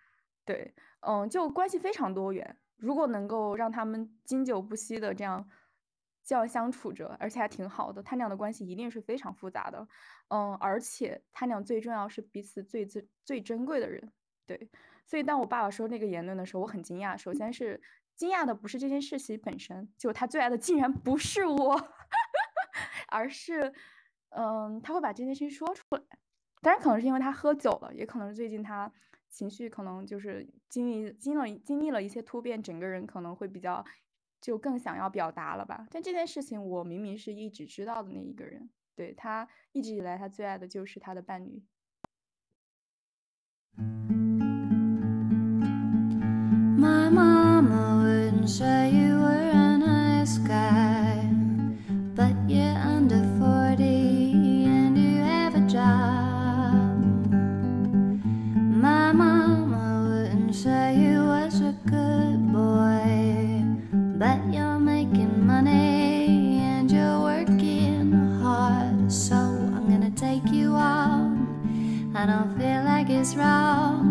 [0.51, 2.57] 对，嗯，就关系非常多元。
[2.77, 5.49] 如果能够让他们经久不息的这样。
[6.23, 8.01] 这样相处着，而且还挺好的。
[8.03, 9.89] 他俩的关系一定是非常复杂的，
[10.29, 14.13] 嗯，而且他俩最重要是彼此最最最珍贵的人，
[14.47, 14.71] 对。
[15.07, 17.17] 所以当我爸爸说那个言论的时候，我很惊讶。
[17.17, 17.81] 首先是
[18.15, 21.75] 惊讶的不是这件事情本身，就他最爱的竟然不是我，
[23.09, 23.73] 而是，
[24.29, 26.03] 嗯，他会把这件事情说出来。
[26.61, 28.93] 当然可能是因为他喝酒了，也可能是最近他
[29.31, 33.83] 情绪可能就是经历经历经历了一些突变，整个人可能会比较。
[34.43, 35.87] 就更想要表达了吧？
[35.91, 38.71] 但这件事情，我明明是一直知道的那一个人。
[38.97, 41.63] 对他一直以来，他最爱的就是他的伴侣。
[73.21, 74.10] is wrong.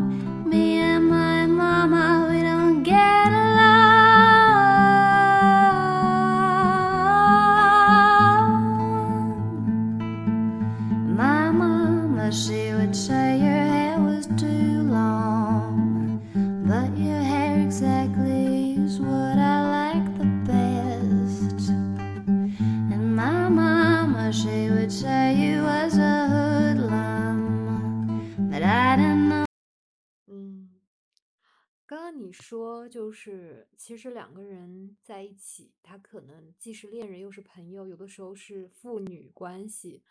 [32.50, 40.02] 说，就是其实两个人在一起，他可能既是恋人又是朋友，有的时候是父女关系。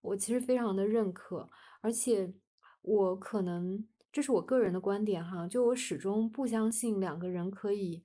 [0.00, 1.48] 我其实非常的认可，
[1.82, 2.34] 而且
[2.82, 8.02] 我可能这是我个人的观点哈，就我始终不相信两个人可以，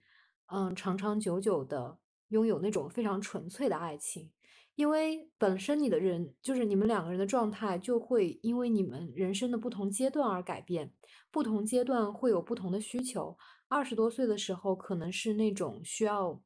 [0.53, 1.97] 嗯，长长久久的
[2.27, 4.29] 拥有那种非常纯粹的爱情。
[4.75, 10.93] 因为本身你的人就是你们两个人的状态，就会因为你们人生的不同阶段而改变，
[11.31, 13.35] 不同阶段会有不同的需求。
[13.69, 16.41] 二十多岁的时候，可能是那种需要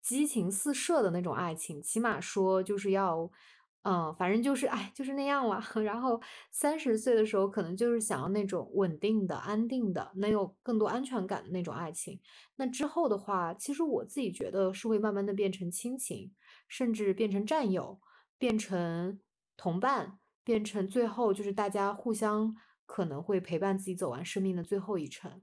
[0.00, 3.30] 激情四射的那种爱情，起码说就是要。
[3.82, 5.62] 嗯，反正就是哎，就是那样了。
[5.82, 12.20] 然后三十岁的时候，可能就是想要那种稳定的、安定的、能有更多安全感的那种爱情。
[12.56, 16.34] 那之后的话，其实我自己觉得是会慢慢的变成亲情，
[16.66, 17.98] 甚至变成战友，
[18.36, 19.20] 变成
[19.56, 22.54] 同伴，变成最后就是大家互相
[22.84, 25.40] 可能会陪伴自己走完生命的最后一程。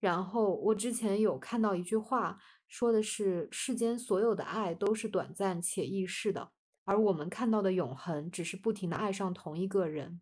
[0.00, 6.52] 然后我之前有看到一句话，说的是世间所有的爱都是短暂且易逝的。
[6.84, 10.20] 而我们看到的永恒，只是不停的爱上同一个人。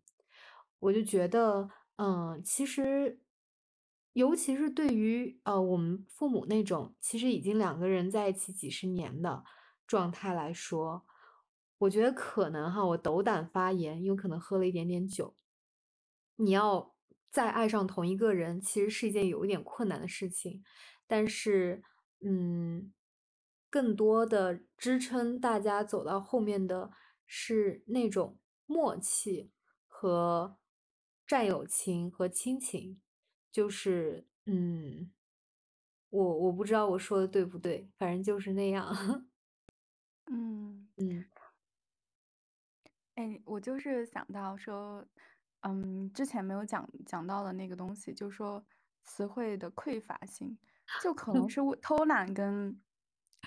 [0.79, 3.19] 我就觉得，嗯，其实，
[4.13, 9.43] 尤其是对于呃我们父母那种，其实已经两个人在一起几十年的
[9.85, 11.05] 状态来说，
[11.77, 15.35] 我觉得可能哈，我斗胆发言，因为可能喝了一点点酒，
[16.37, 16.94] 你要
[17.35, 20.63] 再爱上同一个人，其实是一件有一点困难的事情。
[21.05, 21.83] 但是，
[22.21, 22.93] 嗯。
[23.67, 26.91] 更多的支撑大家走到后面的
[27.25, 29.51] 是那种默契
[29.85, 30.55] 和
[31.27, 33.01] 战友情和亲情，
[33.51, 35.11] 就是嗯，
[36.09, 39.27] 我我不知道我说的对不对，反正就是那样。
[40.31, 41.25] 嗯嗯，
[43.15, 45.05] 哎，我就是想到说，
[45.67, 48.63] 嗯，之前没有讲讲到的那个东西，就是说
[49.03, 50.57] 词汇的匮乏性，
[51.01, 52.79] 就可能是为偷懒跟。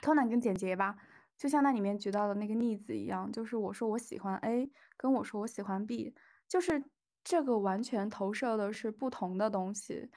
[0.00, 0.96] 偷懒跟简洁吧，
[1.36, 6.14] 就像那里面举到的那个例子一样，就是我说我喜欢 A，跟我说我喜欢 B，
[6.46, 6.84] 就是
[7.24, 10.08] 这个完全投射的是不同的东西，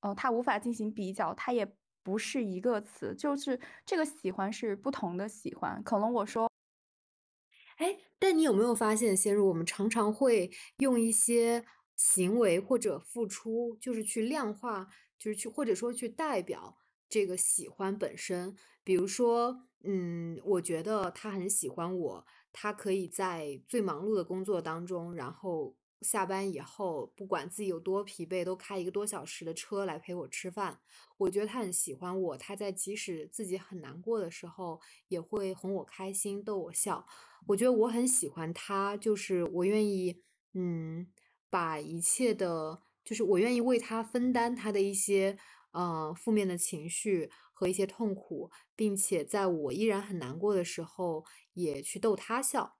[0.00, 1.66] 呃，它无法进行比较，它也
[2.02, 6.49] 不是一个词，就是这个喜欢是不同的喜欢，可能我说，
[7.80, 11.64] 哎，但你有没有发现，先如我们常常会用一些
[11.96, 14.86] 行为或者付出，就是去量化，
[15.18, 16.76] 就是去或者说去代表
[17.08, 18.54] 这个喜欢本身。
[18.84, 30.80] 比如说，嗯，我觉得他很喜欢我，他可以在最忙碌的工作当中，然后下班以后，不管自己有多疲惫，都开一个多小时的车来陪我吃饭。
[31.18, 37.06] 我觉得他很喜欢我，他在即使自己很难过的时候，也会哄我开心，逗我笑。
[37.46, 40.22] 我觉得我很喜欢他，就是我愿意，
[40.54, 41.06] 嗯，
[41.48, 45.38] 把一切的，就是我愿意为他分担他的一些，
[45.72, 47.30] 呃，负面的情绪。
[47.52, 52.78] 和一些痛苦，并且在我依然很难过的时候，也去逗他笑。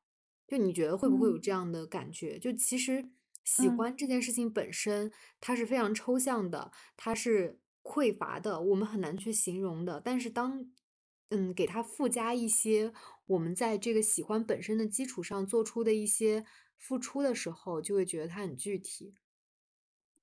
[0.50, 2.36] 就你觉得会不会有这样的感觉？
[2.36, 3.08] 就其实
[3.44, 10.02] 喜欢这件事情本身，它是非常抽象的，它是匮乏的，我们很难去形容的。
[10.04, 10.68] 但是当
[11.28, 12.92] 嗯给它附加一些
[13.26, 16.44] 我们在这个喜欢本身的基础上做出的一些
[16.76, 19.14] 付出的时候，就会觉得它很具体。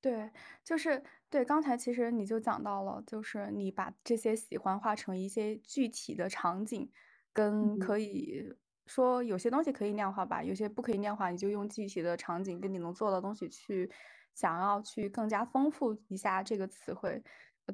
[0.02, 0.30] 对，
[0.62, 6.92] 就是对，刚才其实你就讲到了，就是你把这些喜欢化成一些具体的场景，
[7.32, 8.54] 跟可以
[8.88, 13.92] 说有些东西可以量化吧，有些不可以量化，你就用具体的场景跟你能做的东西去
[14.34, 17.22] 想要去更加丰富一下这个词汇。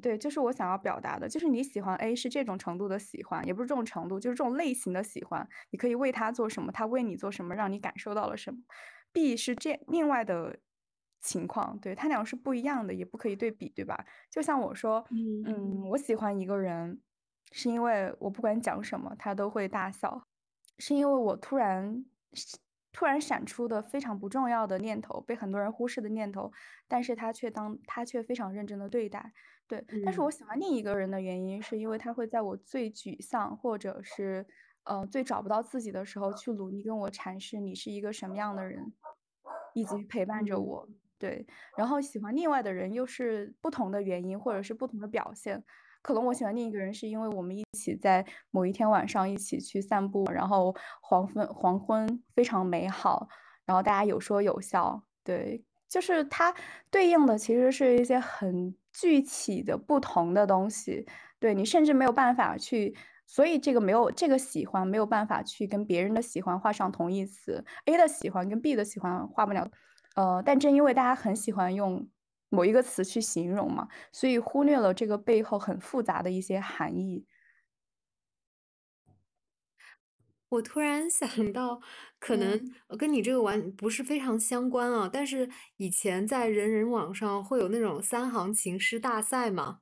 [0.02, 8.58] 对，就是我想要表达的，就是你喜欢 A 是这种程度的喜欢，也不是这种程度，就是这种类型的喜欢，你可以为他做什么，他为你做什么，让你感受到了什么。
[9.12, 10.58] B 是这另外的。
[11.26, 14.04] 情况对他俩是不一样的，也不可以对比，对吧？
[14.30, 15.02] 就像我说，
[15.46, 17.00] 嗯，我喜欢一个人，
[17.50, 20.26] 是因为我不管讲什么，他都会大笑，
[20.78, 22.04] 是因为我突然
[22.92, 26.52] 突然闪出的非常不重要的念头，被很多人忽视的念头，
[26.88, 29.32] 但是他却当他却非常认真的对待，
[29.66, 29.84] 对。
[30.04, 34.46] 但是我喜欢另一个人的原因，是因为他会在我最沮丧或者是
[34.84, 38.92] 呃最找不到自己的时候，去努力跟我阐释你是一个什么样的人，
[39.74, 40.88] 以及陪伴着我。
[41.18, 41.46] 对，
[41.76, 45.64] 然后喜欢另外的人又是不同的原因，或者是不同的表现。
[46.04, 53.26] 可能我喜欢另一个人，是因为我们一起在某一天晚上一起去散步，然后黄昏黄昏非常美好，
[53.64, 55.02] 然后大家有说有笑。
[55.24, 56.54] 对，就是它
[56.90, 61.06] 对应的其实是一些很具体的不同的东西。
[61.38, 62.94] 对你甚至没有办法去，
[63.26, 67.64] 所以这个没有这个喜欢没有办法去跟别人的喜欢画上同义词。
[67.86, 69.66] A 的喜欢跟 B 的喜欢画不了。
[70.16, 72.06] 呃，但正因为大家很喜欢用
[72.54, 77.26] 某一个词去形容嘛，所以忽略了这个背后很复杂的一些含义。
[80.50, 81.80] 我突然想到，
[82.20, 82.54] 可能
[82.88, 89.80] 嗯跟你这个完不是非常相关啊，但是以前在人人网上会有那种三行情诗大赛嘛，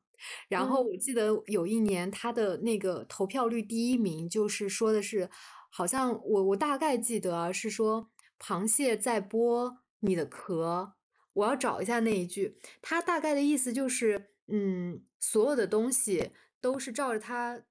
[0.48, 5.28] 然后嗯我记得有一年他的那个投票率第一名，就是说的是，
[5.70, 8.08] 好像我我大概记得啊，是说
[8.38, 10.94] 螃蟹在剥你的壳，
[11.35, 17.64] 我要找一下那一句，它大概的意思就是，嗯，所有的东西都是照着它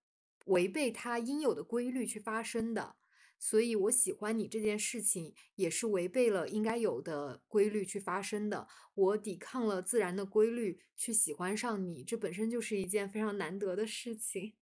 [0.45, 2.95] 违背它应有的规律去发生的，
[3.37, 8.67] 所以我喜欢你这件事情也是违背了应该有的规律去发生的。
[8.93, 14.53] 我抵抗了自然的规律去喜欢上你，这本身就是一件非常难得的事情。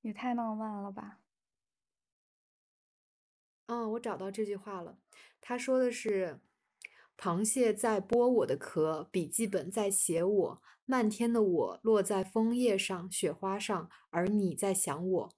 [0.00, 1.20] 也太浪漫了吧！
[3.66, 4.98] 嗯，我找到这句话了，
[5.40, 6.40] 他说的是：
[7.22, 15.32] 螃蟹在剥我的壳，笔记本在写我，漫天的我落在枫叶上、雪花上，而你在想我。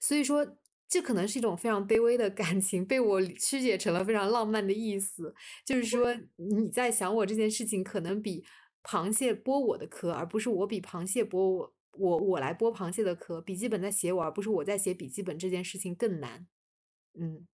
[0.00, 0.56] 所以说，
[0.88, 5.34] 这可能是一种非常卑微的感情，被我曲解成了非常浪漫的意思。
[5.66, 8.42] 就是说，你在想我这件事情，可能比
[8.82, 13.38] 螃蟹剥我的壳，而不是我比螃蟹剥我，我我来剥螃蟹的壳。
[13.42, 16.46] 笔记本在写我，而不是我在写笔记本，这件事情更难。
[17.12, 17.46] 嗯。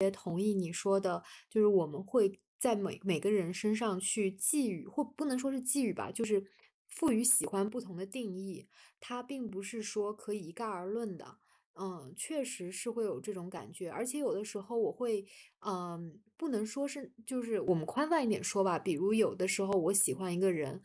[0.00, 6.44] 也同意你说的，就是我们会在每每个人身上去寄予，或不能说是寄予吧，就是
[6.88, 8.68] 赋予喜欢不同的定义。
[9.00, 11.38] 它并不是说可以一概而论的。
[11.76, 15.26] 嗯，确实是会有这种感觉，而且有的时候我会，
[15.66, 20.80] 嗯，不能说是，就是我们宽泛一点说吧，比如有的时候我喜欢一个人，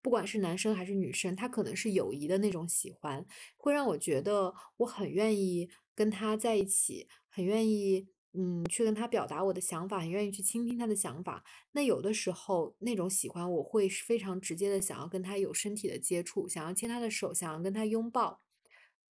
[0.00, 3.26] 不管是男生还是女生，他可能是友谊的那种喜欢，
[3.58, 8.08] 会让我觉得我很愿意跟他在一起，很愿意。
[8.32, 11.42] 嗯，去跟他表达我的想法，很愿意去倾听他的想法。
[11.72, 18.40] 那有的时候那种喜欢，我会是非常直接的想要跟他有身体的接触，想要牵他的手，想要跟他拥抱。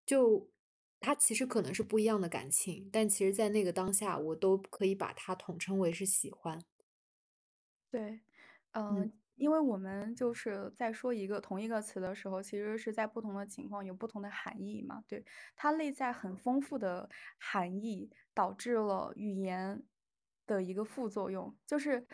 [0.05, 0.49] 就
[0.99, 6.59] 他其实可能是不一样的感情，但其实在那个当下，我都可以把它统称为是喜欢。
[7.91, 8.21] 对，
[8.89, 15.03] 嗯嗯，因为我们就是在说一个同一个词的时候，其实是在不同的情况有不同的含义嘛。
[15.07, 15.25] 对，
[15.55, 17.09] 它内在很丰富的
[17.39, 19.81] 含义，导致了语言
[20.45, 22.05] 的一个副作用，就是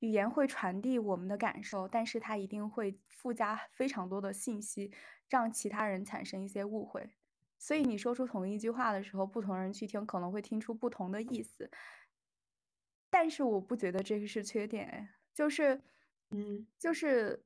[0.00, 4.92] 语言会传递我们的感受，但是它一定会附加非常多的信息，
[5.28, 7.14] 让其他人产生一些误会。
[7.58, 11.70] 所以你说出同一句话的时候，不同人去听可能会听出不同的意思。
[13.08, 15.80] 但是我不觉得这个是缺点，哎，就是
[16.30, 17.44] 嗯就是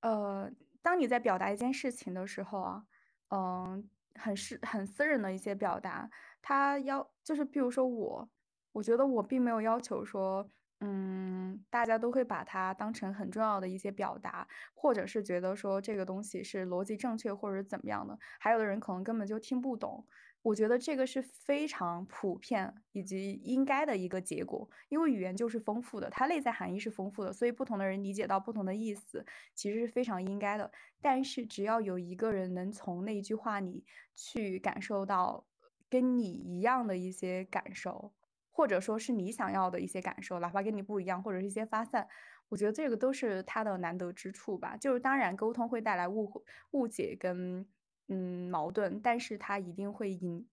[0.00, 0.50] 呃，
[0.82, 2.84] 当你在表达一件事情的时候啊，
[3.28, 6.10] 嗯、很私很私人的一些表达，
[6.42, 8.30] 他要就是比如说我，
[8.72, 10.48] 我觉得我并没有要求说，
[10.80, 20.04] 嗯，大家都会把它当成很重要的一些表达，或者是觉得说这个东西是逻辑正确或者怎么样的，还有的人可能根本就听不懂。
[20.42, 29.24] 我觉得这个是非常普遍以及应该的一个结果，因为语言就是丰富的，它内在含义是丰富的，所以不同的人理解到不同的意思，
[29.54, 30.70] 其实是非常应该的。
[31.00, 33.84] 但是只要有一个人能从那一句话里
[34.16, 35.46] 去感受到
[35.88, 38.12] 跟你一样的一些感受，
[38.50, 42.08] 或者说是你想要的一些感受，哪怕跟你不一样，或者是一些发散，
[42.48, 44.76] 我觉得这个都是它的难得之处吧。
[44.76, 47.64] 就是当然沟通会带来误会、误解跟
[48.08, 50.46] 嗯矛盾，但是它一定会引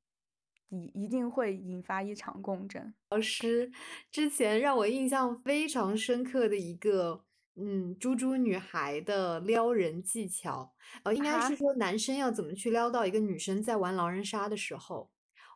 [0.69, 2.93] 一一定会引发一场共振。
[3.09, 3.71] 老师
[4.11, 7.25] 之前让我印象非常深刻的一个，
[7.55, 10.73] 嗯，猪猪女孩的撩人技巧，
[11.03, 15.11] 呃，应该是，说男生要怎么去撩到一个女生在玩狼人杀的时候，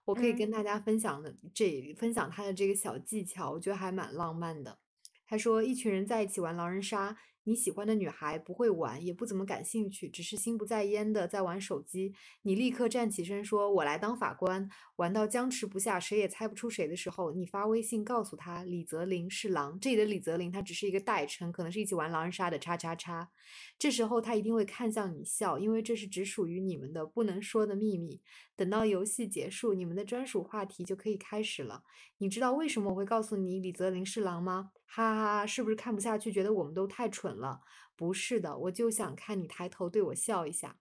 [0.06, 4.80] 我可以嗯跟大家分享的这分享他的这个小技巧，我觉得还蛮浪漫的。
[5.26, 7.16] 他说，一群人在一起玩狼人杀，
[7.46, 12.14] 你喜欢的女孩不会玩，也不怎么感兴趣，只是心不在焉的在玩手机。
[12.44, 19.80] 你立刻站起身说：“我来当法官。”玩到僵持不下，谁也猜不出谁的时候，你发微信告诉他李泽林是狼。
[19.80, 23.30] 这里的李泽林他只是一个代称，可能是一起玩狼人杀的叉叉叉。
[23.78, 28.22] 这时候他一定会看向你笑，因为这是只属于你们的不能说的秘密。
[28.56, 31.84] 等到游戏结束，你们的专属话题就可以开始了。
[32.20, 34.72] 你知道为什么我会告诉你李泽林是狼吗？
[34.96, 37.62] 哈哈，是不是看不下去，觉得我们都太蠢了？
[37.96, 40.78] 不是的，我就想看你抬头对我笑一下。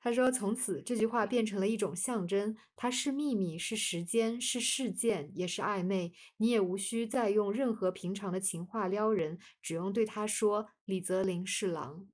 [0.00, 6.14] 他说：“从此，这句话变成了一种象征，它是秘密，是时间，是事件，也是暧昧。
[6.38, 12.08] 你也无需再用任何平常的情话撩人，只用对他说：‘李泽林是狼。’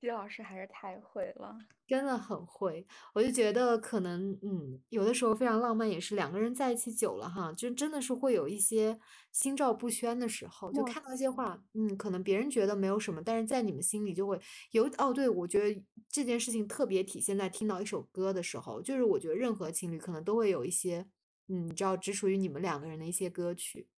[0.00, 1.58] 季老师还是太会了。
[1.86, 8.98] 真的很会，我就觉得可能，嗯，有的时候非常浪漫，也是两个人在一起久了哈，就真的是会有一些
[9.32, 11.28] 心照不宣的时候，就看到一些。
[11.30, 14.40] 话，嗯，可能别人觉得没有什么，但是在你们心里就会
[14.72, 21.06] 有，哦，对，我觉得这件事情特别体现在听到一首歌的时候，就是我觉得任何情侣可能都会有一些，
[21.48, 23.88] 嗯，你知道，只属于你们两个人的一些歌曲，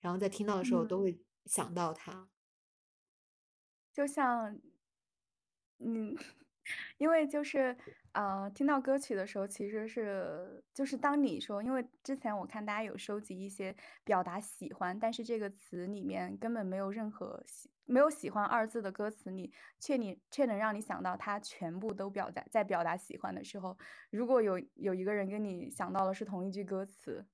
[0.00, 1.02] 然后在听到的时候都嗯。
[1.02, 2.28] 会想到他。
[3.92, 4.58] 就像
[5.84, 6.16] 嗯，
[6.98, 7.76] 因为就是，
[8.12, 13.74] 呃，听到歌曲的时候，其实是就是当你说因为之前我看大家有收集一些
[14.04, 23.76] 表达喜欢，但是这个词里面根本没有任何喜没有喜欢二字的歌词，你却你却能让你想到他全部都表达在表达喜欢的时候，
[24.10, 27.26] 如果有有一个人跟你想到的是同一句歌词，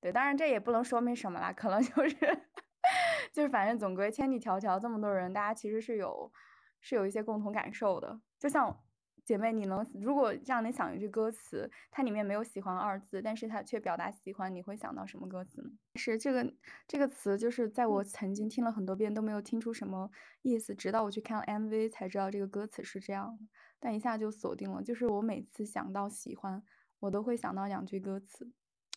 [0.00, 2.16] 对，当然这也不能说明什么啦，可能就是
[3.32, 6.32] 就是反正总归千里迢迢这么多人，大家其实是有
[6.80, 8.20] 是有一些共同感受的。
[8.38, 8.82] 就像
[9.24, 15.70] 姐妹，你能如果让你想一句歌词，它里面没有喜欢二字，但是它却表达喜欢，你会想到什么歌词呢？
[15.94, 16.52] 是这个
[16.88, 20.10] 这个词就是在我曾经听了很多遍都没有听出什么
[20.42, 23.44] 意思，直到我去看了 MV 才知道这个歌词是这样的，
[23.78, 26.62] 但一下就锁定了，就是我每次想到喜欢，
[26.98, 28.50] 我都会想到两句歌词，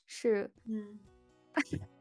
[0.07, 0.99] 是嗯。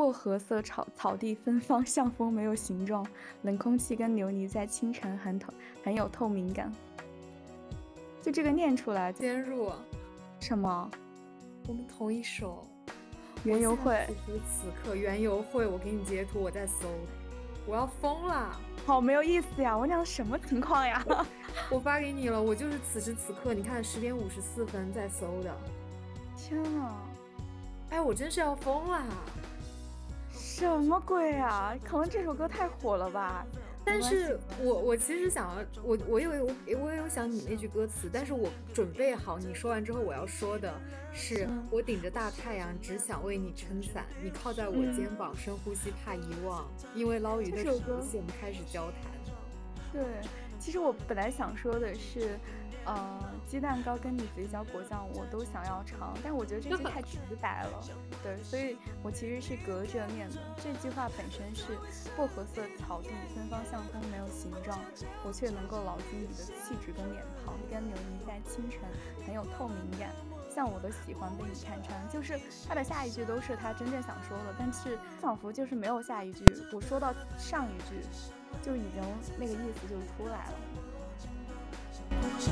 [0.00, 3.06] 薄荷色草草地芬芳， 像风没有形状，
[3.42, 5.52] 冷空气跟流泥在清晨很透
[5.84, 6.72] 很有透明感。
[8.22, 9.70] 就这个念出来就先入。
[10.40, 10.90] 什么？
[11.68, 12.66] 我们同一首。
[13.44, 14.06] 我园游会。
[14.06, 16.88] 此时此刻，园游会，我给你截图，我在搜，
[17.66, 18.58] 我要疯了。
[18.86, 21.04] 好没有意思呀，我讲什么情况呀？
[21.70, 25.54] 我发给你了，我就是此时此刻，你看十点五十四分在搜的。
[26.38, 26.90] 天呐！
[27.90, 29.04] 哎，我真是要疯了。
[30.60, 31.74] 什么鬼啊？
[31.82, 33.46] 可能这首歌太火了吧。
[33.82, 40.72] 但是我我其实想要我我有我我也有想你那句歌词，但是我准备好你说完之后我要说的
[41.14, 47.76] 是，我顶着大太阳只想为你撑伞，你靠在我肩膀深呼吸怕遗忘，因为捞鱼的时候
[48.12, 49.10] 我们开始交谈。
[49.92, 50.02] 对，
[50.58, 52.38] 其实我本来想说的是。
[52.86, 57.82] 呃，鸡蛋糕跟你嘴角果酱我都想要尝，但我觉得这句太直白了。
[58.22, 60.36] 对，所以我其实是隔着念的。
[60.56, 61.76] 这句话本身是
[62.16, 64.78] 薄荷色草地芬芳像风没有形状，
[65.24, 68.80] 我却能够牢记你的气质跟脸庞，跟流泥在清晨
[69.26, 70.10] 很有透明感，
[70.52, 72.08] 像我的喜欢被你看穿。
[72.08, 76.44] 就是他的下一句都是他真正想说的，但是仿佛就是没有下一句。
[76.72, 78.00] 我说到上一句，
[78.62, 79.02] 就已经
[79.38, 80.54] 那个意思就出来了。
[82.10, 82.50] 突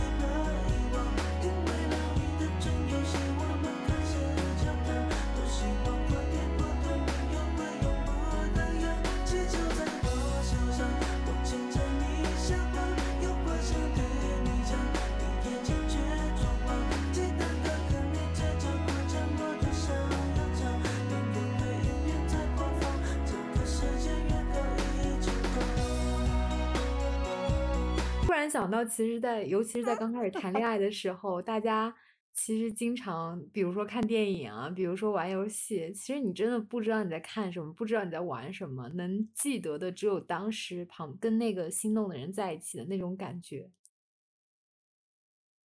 [28.38, 31.92] 突然想到，其实，在尤其是在刚开始谈恋爱的时候，大家
[32.32, 43.72] 其实经常，比如说看电影啊，比如说玩游戏，其实你真的不知道你在看什么，不知道你在玩什么，能记得的只有当时旁跟那个心动的人在一起的那种感觉。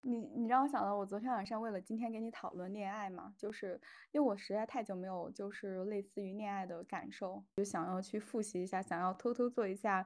[0.02, 3.80] 你你让我想到，我昨天晚上为了今天跟你讨论恋爱嘛，就是
[4.12, 10.04] 因为我实在太久没有就是类似于恋爱的感受，就想要去复习一下，想要偷偷做一下。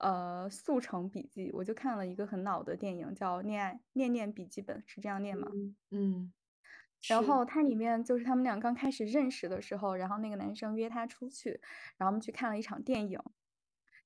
[0.00, 5.46] 呃，速成笔记，我就看了一个很老的电影，叫《恋爱念念笔记本》，是这样念吗？
[5.90, 6.32] 嗯，
[7.06, 11.60] 然后它里面就是他们俩刚开始认识的时候，然后那个男生约她出去，
[11.98, 13.20] 然后我们去看了一场电影。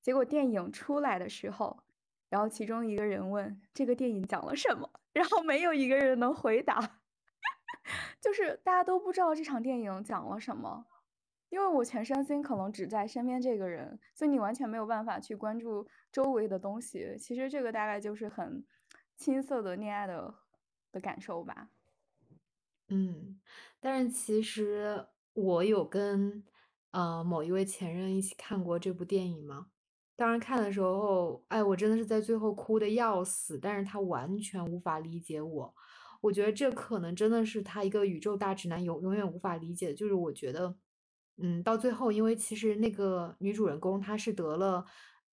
[0.02, 1.84] 结果电影出来的时候，
[2.28, 7.00] 然后其中一个人问这个电影讲了什么，然后没有一个人能回答，
[8.20, 10.86] 就是大家都不知道这场电影讲了什么。
[11.54, 17.16] 因为我全身心可能只在身边这个人，所以你完全没有办法去关注周围的东西。
[17.16, 18.66] 其实这个大概就是很
[19.16, 20.34] 青涩的恋爱的
[20.90, 21.70] 的感受吧。
[22.88, 23.40] 嗯，
[23.78, 26.42] 但是其实我有跟
[26.90, 29.68] 呃某一位前任一起看过这部电影吗。
[30.16, 35.74] 当时看的时候，哎，我真的是在最后哭的要死，但是他完全无法理解我。
[36.20, 40.74] 我觉得这可能真的是他一个宇宙大直男永永远无法理解，就是我觉得。
[41.36, 44.84] 嗯，到最后，因为其实那个女主人公她是得了，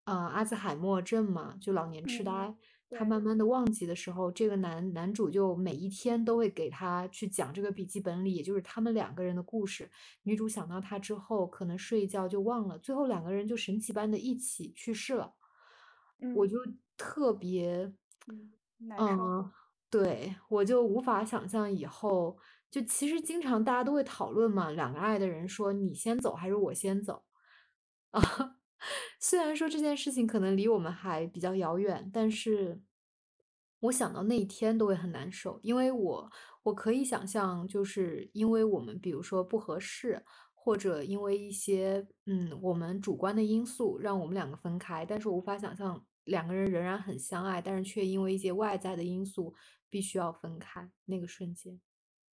[0.05, 2.55] 呃，阿兹海默症嘛，就老年痴呆。
[2.93, 9.89] 她慢慢的忘记的时候，这个男男主就每一天都会给她去讲这个笔记本里，也就是他们两个人的故事。
[10.23, 15.33] 女主想到他之后，可能睡一觉就忘了，最后两个人就神奇般的一起去世了。
[16.35, 16.57] 我就
[16.97, 17.93] 特别
[18.27, 19.49] 嗯，
[19.89, 22.37] 对，我就无法想象以后，
[22.71, 27.25] 就其实经常大家都会讨论嘛，两个爱的人说你先走还是我先走
[28.11, 28.21] 啊？
[29.19, 32.81] 虽然说这件事情可能离我们还比较遥远，但是
[33.81, 36.31] 我想到那一天都会很难受，因为我
[36.63, 49.53] 我可以想象，就是因为我们比如说不合适，或者因为一些嗯我们主观的因素让我们两个分开，但是我无法想象两个人仍然很相爱，但是却因为一些外在的因素
[49.89, 51.79] 必须要分开那个瞬间。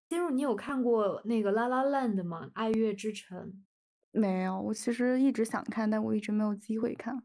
[0.09, 2.47] 金如，你有看过那个《La La Land》吗？
[2.55, 3.39] 《爱乐之城》。
[4.11, 7.23] 没有，我其实一直想看，但我一直没有机会看。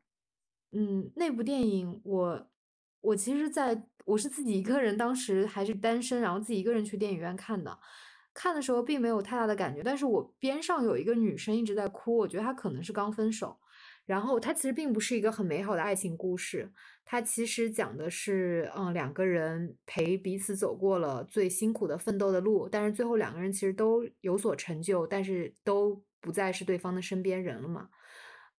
[0.73, 2.49] 嗯，那部电影我
[2.99, 7.79] 我其实在我是自己一个人，当时还是单身，然后自己一个人去电影院看的。
[8.33, 13.59] 看的时候并没有太大的感觉，但是我边上有一个女生一直在哭，我觉得她可能是刚分手。
[14.05, 16.71] 然后它其实并不是一个很美好的爱情故事，
[17.05, 27.89] 它其实讲的是，嗯，两个人陪彼此走过了最辛苦的奋斗的路，但是最后两个人其实都有所成就，但是都不再是对方的身边人了嘛。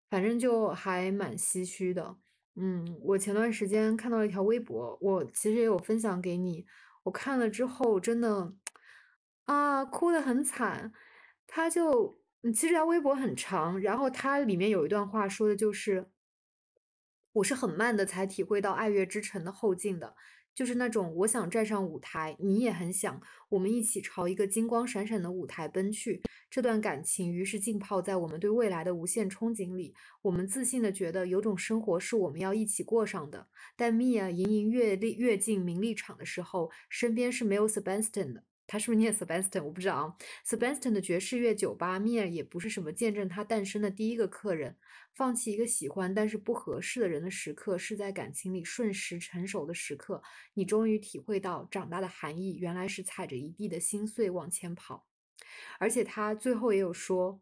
[0.10, 2.16] 反正就还蛮唏嘘的，
[2.56, 6.66] 嗯，我前段时间看到了一条微博，我其实也有分享给你，
[7.04, 8.54] 我看了之后真的
[9.46, 10.94] 啊，哭得很惨。
[11.48, 16.10] 他就，嗯，其实他微博很长，然后它里面有一段话说的就是，
[17.32, 20.16] 我是很慢的才体会到爱乐之城的后劲的。
[20.54, 23.20] 就是那种我想站上舞台，你也很想，
[23.50, 26.22] 我们一起朝一个金光闪闪的舞台奔去。
[26.48, 29.96] 这段感情于是浸泡在我们对未来的无限憧憬里。
[30.22, 33.48] 我们自信的觉得有种生活是我们要一起过上的。
[33.76, 38.44] 但米娅隐隐跃跃跃进名利场的时候，身边是没有 Sebastian 的。
[38.74, 39.64] 他是不是念 Sebastian？
[39.64, 40.16] 我不知道啊。
[40.44, 44.78] Sebastian 的爵士乐酒吧，米尔也不是什么见证他诞生的第一个客人。
[45.14, 50.24] 放弃一个喜欢但是不合适的人的时刻，是在感情里瞬时成熟的时刻。
[50.56, 55.06] 你终于体会到长大的含义，原来是踩着一地的心碎往前跑。
[55.78, 57.40] 而且他最后也有说，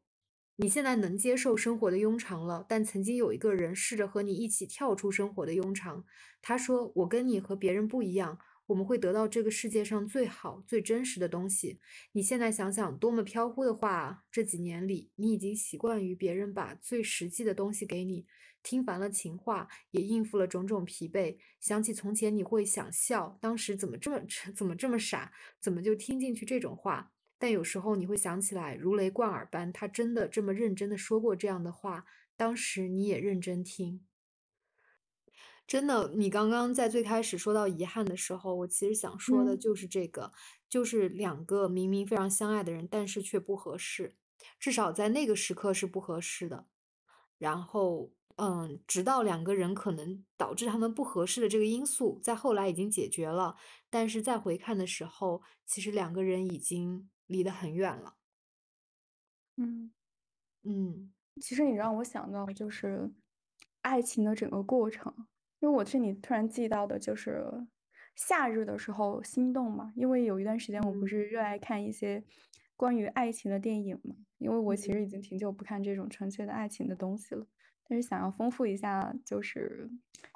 [0.57, 6.03] 你现在能接受生活的庸常了，但曾经有一个人试着和你一起跳出生活的庸常。
[6.41, 8.37] 他说：“我跟你和别人不一样。”
[8.67, 11.79] 我们会得到这个世界上最好、最真实的东西。
[12.13, 14.23] 你现在想想，多么飘忽的话啊！
[14.31, 18.25] 这几年里，你已经习惯于别人把最实际的东西给你，
[18.63, 21.37] 听烦了情话，也应付了种种疲惫。
[21.59, 24.21] 想起从前，你会想笑，当时怎么这么
[24.55, 27.11] 怎么这么傻，怎么就听进去这种话？
[27.37, 32.05] 但有时候你会想起来，如雷贯耳般，他真的这么认真的说过这样的话，
[32.37, 34.05] 当时你也认真听。
[35.71, 40.33] 真的，你刚刚在最开始说到遗憾的时候，我其实想说的就是这个，
[40.67, 44.17] 就是两个明明非常相爱的人，但是却不合适，
[44.59, 46.67] 至少在那个时刻是不合适的。
[47.37, 53.55] 然后，嗯，直到两个人可能导致他们不合适的这个因素在后来已经解决了，
[53.89, 58.15] 但是再回看的时候，其实两个人已经离得很远了。
[59.55, 59.93] 嗯
[60.63, 63.09] 嗯，其实你让我想到就是
[63.83, 65.15] 爱情的整个过程。
[65.61, 67.45] 因为我这里突然记到的就是
[68.15, 72.23] 夏日的时候心动嘛，因为有一段时间我不是热爱看一些
[72.75, 77.45] 关于爱情的电影嘛，因为我其实已经挺久不看这种纯粹的爱情的东西了，
[77.87, 79.89] 但是想要丰富一下就是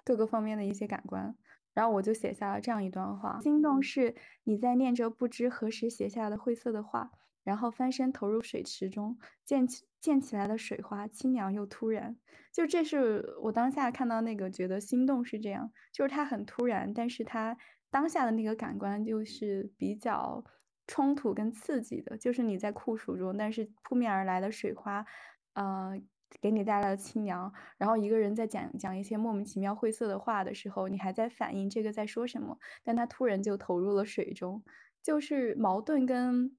[0.03, 1.35] 各个方面的一些感官，
[1.73, 7.11] 然后我就写下了这样一段话：心动是你在念着不知何时写下的晦涩的话。
[7.45, 12.17] 然后翻身投入水池中，溅起溅起来的水花，清凉又突然。
[12.51, 17.55] 就这是我当下看到那个，觉得心动是这样，就是它很突然，但是它
[17.91, 20.43] 当下的那个感官就是比较
[20.87, 22.17] 冲突跟刺激的。
[22.17, 25.05] 就是你在酷暑中，但是扑面而来的水花，
[25.53, 26.01] 呃，
[26.41, 27.53] 给你带来了清凉。
[27.77, 34.63] 然后一个人在讲讲一些莫名其妙晦涩的话的时候，你还在反应这个在说什么，但他突然就投入了水中，
[35.03, 36.57] 就是矛盾跟。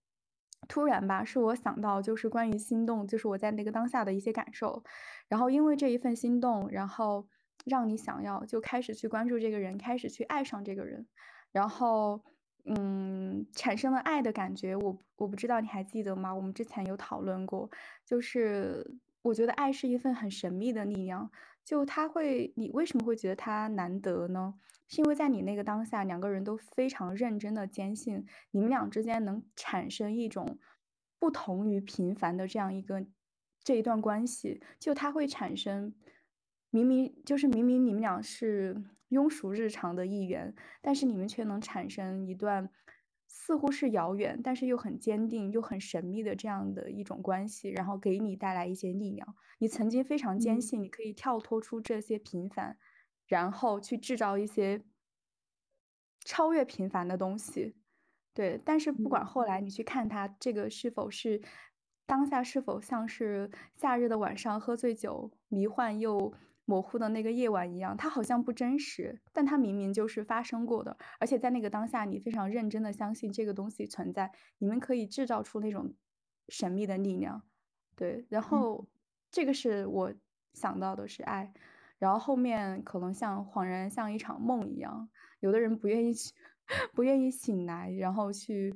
[0.69, 4.83] 突然吧，是我想到就是关于心动，就是我在那个当下的一些感受，
[5.29, 7.29] 然后因为这一份心动，然后
[7.65, 11.07] 让你想要就开始去关注这个人，开始去爱上这个人，
[11.53, 12.23] 然后
[12.65, 14.75] 嗯，产生了爱的感觉。
[14.75, 16.35] 我我不知道你还记得吗？
[16.35, 17.71] 我们之前有讨论过，
[18.05, 21.31] 就是我觉得爱是一份很神秘的力量，
[21.67, 24.55] 就他会，你为什么会觉得他难得呢？
[24.87, 30.61] 是因为在你那个当下，两个人都非常认真的坚信，你们俩之间能产生一种
[31.19, 33.05] 不同于平凡的这样一个
[33.65, 35.93] 这一段关系，就它会产生
[36.71, 42.71] 明明就是明明你们俩是庸俗日常的一员，但是你们却能产生一段
[43.27, 49.35] 似乎是遥远，但是又很坚定又很神秘的这样的一种关系，然后给你带来一些力量。
[49.59, 52.77] 你曾经非常坚信你可以跳脱出这些平凡。
[53.29, 54.85] 然后去制造一些
[56.25, 57.75] 超越平凡的东西。
[58.33, 61.43] 对，但是不管嗯后来你去看它这个是否是
[62.07, 66.33] 当下是否像是夏日的晚上喝醉酒迷幻又
[66.67, 75.95] 模糊的那个夜晚一样，它好像不真实，但它明明就是发生过的，而且在那个当下你非常认真的相信这个东西存在，你们可以制造出那种
[76.49, 77.43] 神秘的力量。
[77.95, 78.87] 对，然嗯后
[79.31, 80.13] 这个是我
[80.53, 81.53] 想到的是爱，
[81.99, 85.09] 然后后面可能像恍然像一场梦一样，
[85.41, 86.35] 有的人不愿意去，
[86.95, 88.75] 不愿意醒来，然后去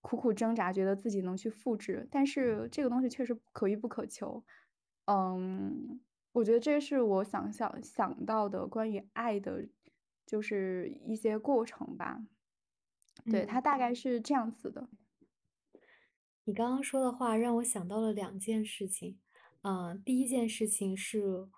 [0.00, 4.44] 苦苦挣扎，觉得自己能去复制，但是这个东西确实可遇不可求。
[5.06, 6.00] 嗯，
[6.34, 9.68] 我觉得这是我想想想到的关于爱的，
[10.26, 12.20] 就是一些过程吧。
[13.30, 13.62] 对，它嗯。
[13.62, 14.88] 大概是这样子的。
[16.44, 19.18] 你刚刚说的话让我想到了两件事情，
[19.62, 21.48] 嗯，第一件事情是，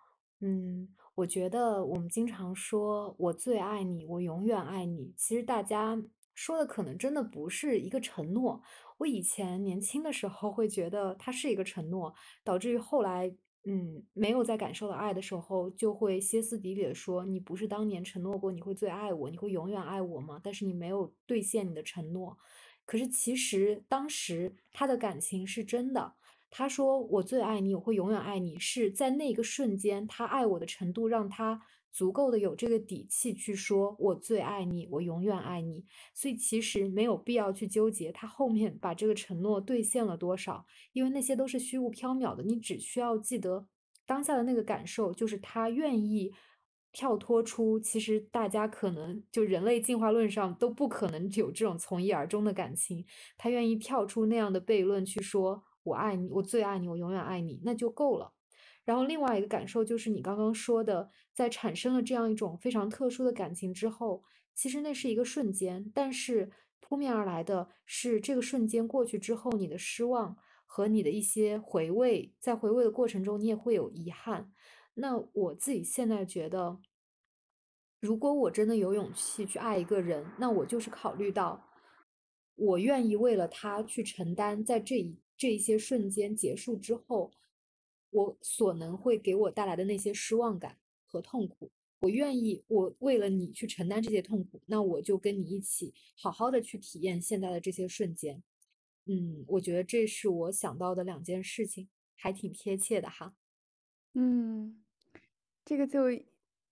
[0.40, 6.00] 嗯，我觉得我们经常说“我最爱你，我永远爱你”，其实大家
[6.34, 8.62] 说的可能真的不是一个承诺。
[8.98, 12.14] 我以前年轻的时候会觉得它是一个承诺，
[12.44, 13.34] 导致于后来，
[13.68, 20.40] 嗯，没有在感受到爱的时候，就会歇斯底里的说：“你不是当年承诺过你会最爱我，你会永远爱我吗？
[20.40, 22.38] 但是你没有兑现你的承诺。”
[22.86, 26.14] 可是其实当时他的感情是真的，
[26.48, 31.60] 他说我最爱你，我会永远爱你，是在那个瞬间，他爱我的程度让他
[31.96, 35.82] 足够的有这个底气去说我最爱你，我永远爱你。
[36.12, 43.66] 所以其实没有必要去纠结他后面把这个承诺兑现了多少，因为那些都是虚无缥缈的，你只需要记得
[44.04, 46.34] 当下的那个感受，就是他愿意。
[46.92, 53.04] 跳脱出，其实大家可能就人类进化论上都不可能有这种从一而终的感情。
[53.36, 58.32] 他愿意跳出那样的悖论去说“我爱你，我最爱你，我永远爱你”，那就够了。
[58.86, 64.22] 然后另外一个感受就是你刚刚说的，在产生了这样一种非常特殊的感情之后，
[64.54, 74.52] 其实那是一个瞬间，但是扑面而来的是这个瞬间过去之后，你的失望和你的一些回味，在回味的过程中，你也会有遗憾。
[74.94, 76.78] 那我自己现在觉得，
[78.00, 81.68] 如果我真的有勇气去爱一个人，那我就是考虑到，
[82.54, 87.32] 我愿意为了他去承担，在这一这一些瞬间结束之后，
[88.10, 91.70] 我所能会给我带来的那些失望感和痛苦。
[92.00, 98.42] 我愿意，我为了你去承担这些痛苦，那我就跟你一起好好的去体验现在的这些瞬间。
[99.06, 103.34] 嗯，我觉得这是我想到的两件事情，还挺贴切的哈。
[104.14, 104.82] 嗯，
[105.64, 106.10] 这个就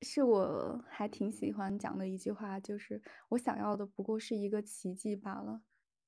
[0.03, 5.62] 是我还挺喜欢讲的一句话，就是我想要的不过是一个奇迹罢了。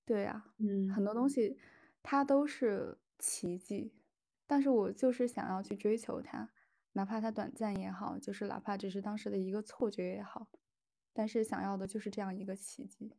[0.04, 1.56] 对啊，嗯很多东西
[2.02, 3.92] 它都是奇迹，
[4.46, 6.50] 但是我就是想要去追求它，
[6.92, 10.48] 哪怕它短暂也好，就是哪怕只是当时的一个错觉也好，
[11.12, 13.16] 但是想要的就是这样一个奇迹。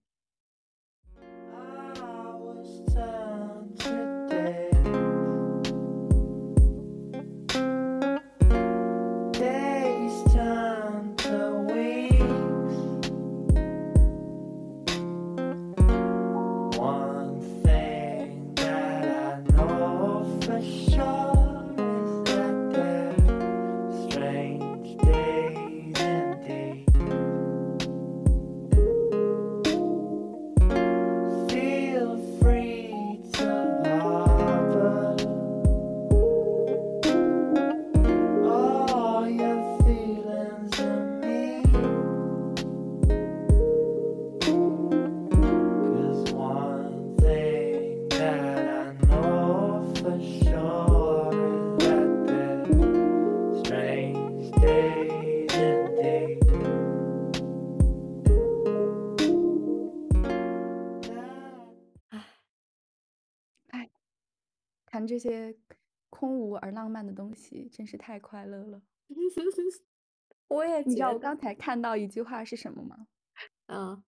[65.17, 65.57] 这些
[66.09, 68.81] 空无而浪漫的东西，真是太快乐了。
[70.47, 73.07] 我也你知道，我刚才看到一句话是什么吗？
[73.65, 74.03] 嗯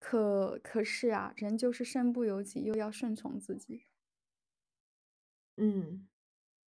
[0.00, 3.86] 可可是啊，人就是身不由己，又要顺从自己。
[5.56, 6.06] 嗯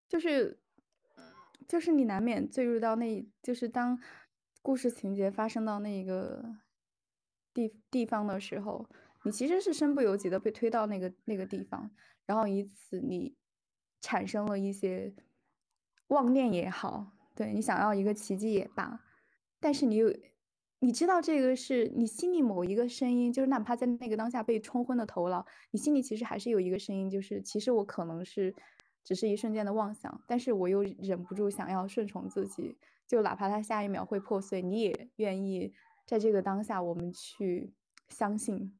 [0.07, 0.61] 就是，
[1.67, 3.99] 就是你难免坠入到那，就是当
[4.61, 6.55] 故事情节发生到那个
[7.53, 8.87] 地地方的时候，
[9.23, 11.91] 你其实是身不由己的被推到那个那个地方，
[12.25, 13.35] 然后以此你
[14.05, 15.11] 产生了一些
[16.09, 19.01] 妄念也好，对你想要一个奇迹也罢，
[19.59, 20.15] 但是你有，
[20.77, 28.53] 你知道这个是你心里某一个声音，就是哪怕在那个当下被冲昏了头脑，你心里其实还是有一个声音，就是其实我可能是
[29.03, 32.77] 只是一瞬间的妄想，但是我又忍不住想要顺从自己，
[33.07, 35.73] 就哪怕它下一秒会破碎，你也愿意
[36.05, 37.73] 在这个当下，我们去
[38.09, 38.77] 相信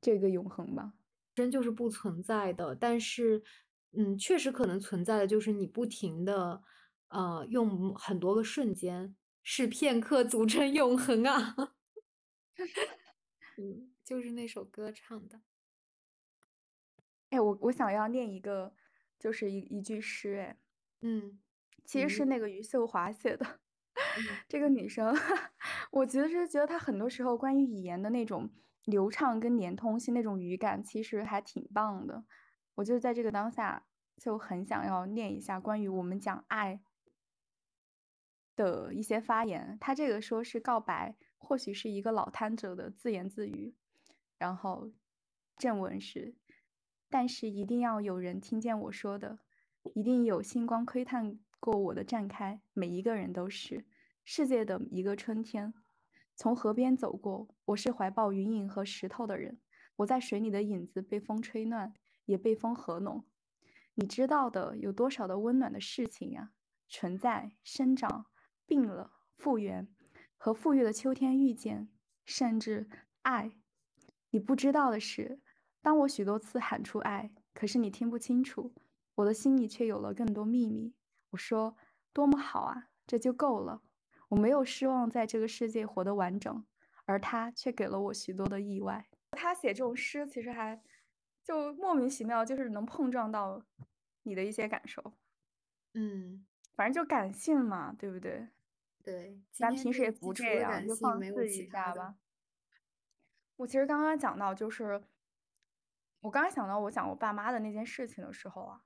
[0.00, 0.94] 这个永恒吧。
[1.36, 3.44] 真就是不存在的，但是，
[3.92, 6.62] 嗯，确实可能存在的就是你不停的，
[7.08, 11.54] 呃，用很多个瞬间，是片刻组成永恒啊。
[13.58, 15.40] 嗯，就是那首歌唱的。
[17.30, 18.74] 哎，我我想要念一个，
[19.18, 20.60] 就是一一句诗，哎，
[21.02, 21.40] 嗯，
[21.84, 23.60] 其实是嗯那个余秀华写的。
[24.16, 25.14] 嗯这个女生，
[25.90, 28.50] 我其实是觉得她很多时候关于语言的那种
[28.84, 32.24] 流畅跟连通性那种语感，其实还挺棒的。
[32.78, 33.84] 我就在这个当下
[34.16, 36.80] 就很想要念一下关于我们讲爱
[38.54, 39.76] 的一些发言。
[39.80, 43.74] 他这个说是告白，或许是一个老摊者的自言自语。
[44.38, 44.92] 然后
[45.56, 46.36] 正文是，
[47.08, 49.40] 但是一定要有人听见我说的，
[49.94, 53.84] 一定有星光窥探过我的绽开，每一个人都是
[54.24, 55.74] 世界的一个春天。
[56.36, 59.58] 从河边走过，我是怀抱云影和石头的人，
[59.96, 61.92] 我在水里的影子被风吹乱，
[62.28, 63.24] 也被风合拢。
[63.94, 66.52] 你知道的有多少的温暖的事情呀？
[66.88, 68.26] 存在、生长、
[68.64, 69.88] 病了、复原，
[70.36, 71.88] 和富裕的秋天遇见，
[72.24, 72.88] 甚至
[73.22, 73.58] 爱。
[74.30, 75.40] 你不知道的是，
[75.82, 78.74] 当我许多次喊出爱，可是你听不清楚，
[79.16, 80.94] 我的心里却有了更多秘密。
[81.30, 81.76] 我说
[82.12, 83.82] ：“多么好啊，这就够了。”
[84.28, 86.64] 我没有失望在这个世界活得完整，
[87.06, 89.08] 而他却给了我许多的意外。
[89.32, 90.80] 他写这种诗，其实还
[91.48, 93.64] 就莫名其妙，就是能碰撞到
[94.24, 95.14] 你的一些感受。
[95.94, 98.46] 嗯，反正就感性嘛，对不对？
[99.02, 101.92] 对，咱天平时也不这样，就，放肆没有其他的。
[101.92, 102.16] 一下吧。
[103.56, 105.02] 我其实刚刚讲到，就是
[106.20, 108.84] 我刚刚想到我讲我爸妈的那件事情的时候啊，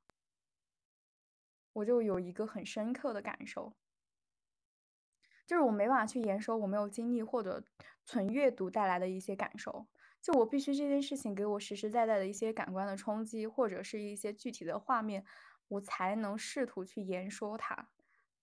[1.72, 3.74] 我就有一个很深刻的感受，
[5.44, 7.64] 就是我没办法去言说我没有经历或者
[8.04, 9.88] 纯阅读带来的一些感受，
[10.22, 15.24] 就我必须这件事情给我实实在在的一些感官的冲击，或者是一些具体的画面，
[15.66, 17.90] 我才能试图去言说它，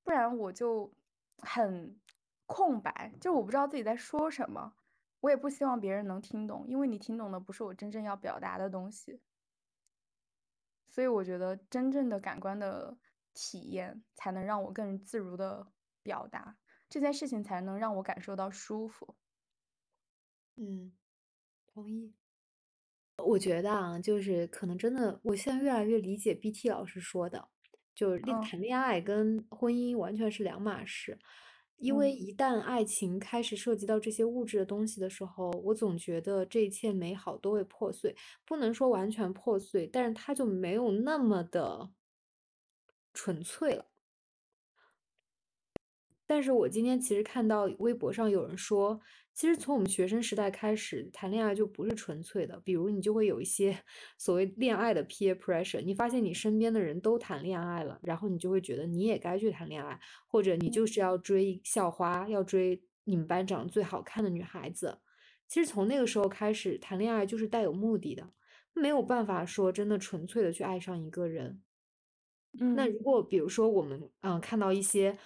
[0.04, 0.94] 不然我就
[1.38, 1.98] 很
[2.46, 4.74] 空白，就我不知道自己在说什么。
[5.22, 9.22] 我也不希望别人能听懂，因为你听懂的不是我真正要表达的东西。
[10.88, 12.98] 所以我觉得真正的感官的
[13.34, 15.68] 体验，才能让我更自如的
[16.02, 16.58] 表达
[16.90, 19.16] 这件事情，才能让我感受到舒服。
[20.56, 20.92] 嗯，
[21.80, 22.14] 同意。
[23.24, 27.48] 我觉得啊，就是可能真的，我现在越来越理解 BT 老师说的，
[27.96, 31.18] 就是恋嗯谈恋爱跟婚姻完全是两码事。
[31.78, 38.14] 因为嗯一旦爱情开始涉及到这些物质的东西的时候，我总觉得这一切美好都会破碎，
[38.46, 41.92] 不能说完全破碎，但是它就没有那么的
[43.14, 43.86] 纯粹了。
[46.28, 49.02] 但是我今天其实看到微博上有人说，
[49.40, 53.74] 其实从我们学生时代开始谈恋爱就不是纯粹的，比如你就会有一些
[54.18, 65.00] 所谓恋爱的 peer pressure，你发现你身边的人都谈恋爱了，然后你就会觉得你也该去谈恋爱，或者你就是要追校花，要追你们班长最好看的女孩子。
[65.48, 68.34] 其实从那个时候开始谈恋爱就是带有目的的，
[68.74, 71.62] 没有办法说真的纯粹的去爱上一个人。
[72.76, 75.18] 那嗯如果比如说我们嗯、呃看到一些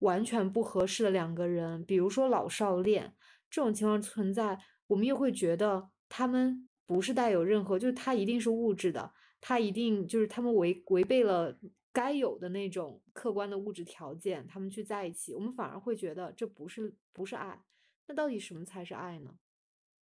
[0.00, 3.14] 完全不合适的两个人，比如说老少恋
[3.52, 11.54] 这种情况存在，我们又会觉得他们不是带有任何，就是他一定是物质的，他一定就是他们违违背了
[11.92, 17.62] 该有的那种客观的物质条件，他们去在一起，我们反而会觉得这不是不是爱，
[18.06, 19.34] 那到底什么才是爱呢？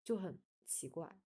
[0.04, 1.20] 就很奇怪。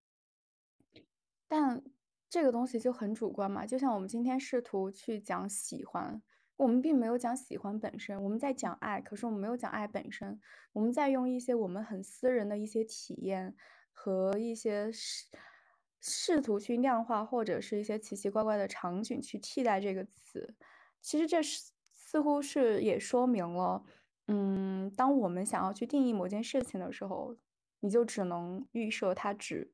[1.46, 1.84] 但
[2.30, 6.22] 这个东西就很主观嘛，就像我们今天试图去讲喜欢，
[6.56, 10.40] 我们并没有讲喜欢本身，我们在讲爱，可是我们没有讲爱本身，
[10.72, 13.54] 我们在用一些我们很私人的一些体验
[13.92, 15.26] 和一些试
[16.00, 20.54] 试图去量化或者是一些奇奇怪怪的场景去替代这个词。
[21.00, 23.82] 其实这是似乎是也说明了，
[24.28, 27.36] 嗯，当我们想要去定义某件事情的时候，
[27.80, 29.72] 你就只能预设它只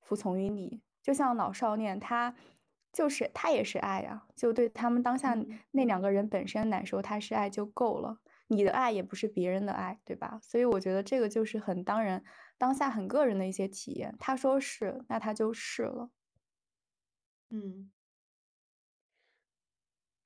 [0.00, 0.80] 服从于你。
[1.02, 2.34] 就像老少恋，他
[2.92, 8.20] 就是他也是爱呀、就对他们当下嗯那两个人本身来说，他是爱就够了。
[8.48, 10.38] 你的爱也不是别人的爱，对吧？
[10.42, 12.22] 所以我觉得这个就是很当然
[12.58, 14.14] 当下很个人的一些体验。
[14.20, 16.10] 他说是，那他就是了。
[17.48, 17.90] 嗯，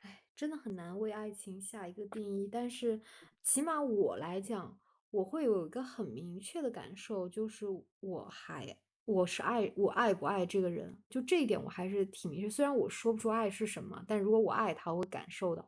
[0.01, 3.01] 哎，真的很难为爱情下一个定义，但是
[3.45, 7.67] 起码我来讲，我会有一个很明确的感受，就是
[8.01, 8.77] 我还
[9.07, 12.51] 我是爱我爱不爱这个人，就这一点我还是挺明确。
[12.51, 15.63] 虽然我说不出爱是什么，但如果我爱他，我会感受到；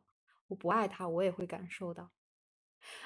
[0.49, 2.11] 我不爱他，我也会感受到。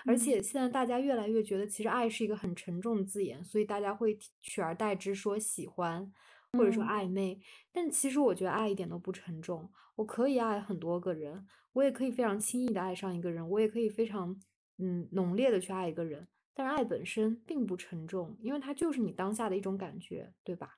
[0.06, 6.12] 而嗯且现在大家越来越觉得，其实爱是一个很沉重的字眼，所以大家会取而代之说喜欢，
[6.54, 7.40] 或者说嗯暧昧。
[7.72, 14.40] 但其实我觉得爱一点都不沉重，我可以爱很多个人，我也可以非常轻易的爱上一个人，我也可以非常
[14.80, 16.28] 嗯浓烈的去爱一个人。
[16.54, 20.78] 但是爱本身并不沉重，因为它就是你当下的一种感觉，对吧？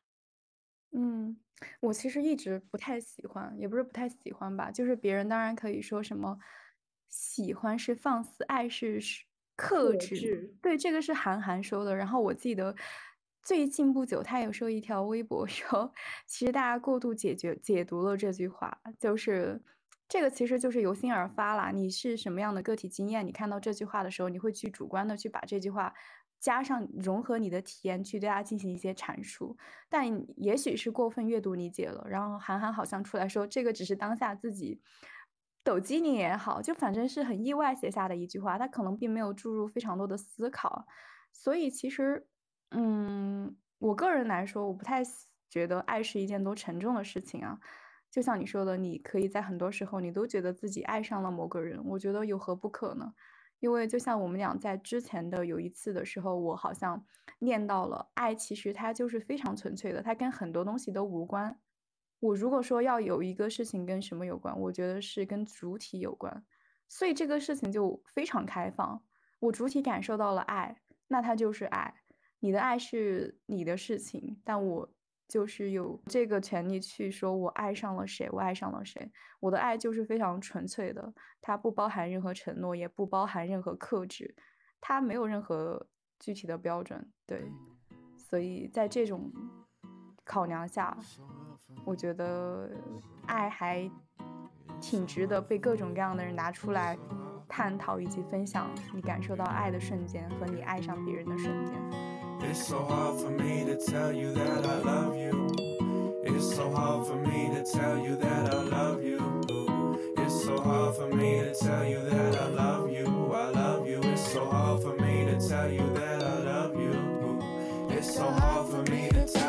[0.91, 1.37] 嗯，
[1.81, 6.37] 我其实一直不太喜欢，也不是不太喜欢吧，就是别人当然可以说什么，
[7.09, 9.25] 喜欢是放肆，爱是是
[9.57, 11.95] 克制对，这个是韩寒说的。
[11.95, 12.75] 然后我记得
[13.43, 15.91] 最近不久，他有说一条微博说，
[16.27, 19.61] 其实大家过度解决解读了这句话，就是
[20.07, 21.71] 这个其实就是由心而发啦。
[21.71, 25.93] 你是什么样的个体经验，你看到这句话的时候，你会去主观的去把这句话
[26.39, 29.57] 加上融合你的体验，去对它进行一些阐述。
[29.89, 32.05] 但也许是过分阅读理解了。
[32.07, 34.79] 然后韩寒好像出来说，这个只是当下自己
[35.63, 40.85] 抖机灵也好，就反正是很意外写下的一句话，他可能并没有注入非常多的思考。
[41.33, 42.27] 所以其实，
[42.69, 45.01] 嗯，我个人来说，我不太
[45.49, 47.59] 觉得爱是一件多沉重的事情啊。
[48.15, 53.13] 就像你说的，你可以在很多时候，你都觉得自己爱上了某个人，我觉得有何不可呢？
[53.59, 57.05] 因为就像我们俩在之前的有一次的时候，我好像
[57.39, 61.59] 念到了爱，其实它就是非常纯粹的，它跟很多东西都无关。
[62.21, 66.45] 我如果说要有一个事情跟什么有关，我觉得是跟主体有关，
[66.87, 69.03] 所以这个事情就非常开放。
[69.41, 71.95] 我主体感受到了爱，那它就是爱。
[72.39, 74.89] 你的爱是你的事情，但我
[75.27, 79.11] 就是有这个权利去说我爱上了谁，我爱上了谁。
[79.39, 84.35] 我的爱就是非常纯粹的，它不包含任何承诺，也不包含任何克制，
[84.79, 85.87] 它没有任何
[86.19, 87.11] 具体的标准。
[87.25, 87.51] 对，
[88.17, 89.31] 所以在这种
[90.23, 90.97] 考量下，
[91.83, 92.69] 我觉得
[93.25, 93.89] 爱还
[94.79, 96.97] 挺值得被各种各样的人拿出来
[97.47, 102.04] 探讨以及分享你感受到爱的瞬间和你爱上别人的瞬间。
[102.41, 106.21] It's so hard for me to tell you that I love you.
[106.23, 110.13] It's so hard for me to tell you that I love you.
[110.17, 113.33] It's so hard for me to tell you that I love you.
[113.33, 114.01] I love you.
[114.03, 117.41] It's so hard for me to tell you that I love you.
[117.89, 119.44] It's so hard for me to tell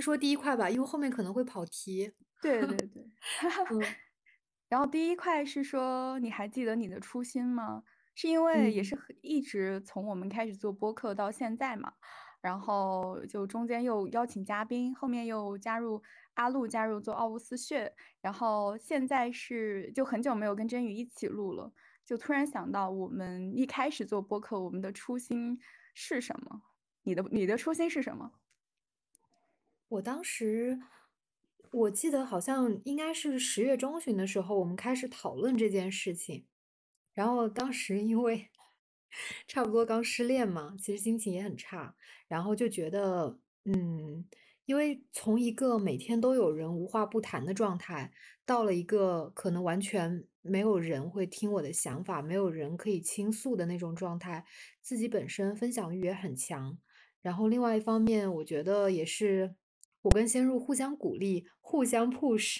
[0.00, 2.10] 先说第一块吧，因为后面可能会跑题。
[2.40, 3.06] 对对对。
[3.70, 3.82] 嗯
[4.70, 7.82] 然后第一块是说，你还记得你的初心吗？
[8.14, 11.92] 是因为也嗯是一直从我们开始做播客到现在嘛，
[12.40, 16.02] 然后就中间又邀请嘉宾，后面又加入
[16.34, 17.92] 阿露加入做奥乌斯血，
[18.22, 21.70] 然后现在是就很久没有跟真宇一起录了，
[22.06, 25.58] 就突然想到我们一开始做播客，我们的初心
[25.92, 26.62] 是什么？
[27.02, 28.30] 你的你的初心是什么？
[29.90, 30.78] 我当时
[31.72, 36.46] 我记得好像应该是十月中旬的时候，我们开始讨论这件事情。
[37.12, 38.50] 然后当时因为
[39.48, 41.96] 差不多刚失恋嘛，其实心情也很差，
[42.28, 44.24] 然后就觉得，嗯，
[44.64, 48.12] 因为从一个每天都有人无话不谈的状态，
[48.46, 54.44] 到了一个可能完全没有人会听我的想法，没有人可以倾诉的那种状态，
[54.80, 56.78] 自己本身分享欲也很强。
[57.20, 59.56] 然后另外一方面，我觉得也是
[60.02, 62.58] 我跟先入互相鼓励、互相 push，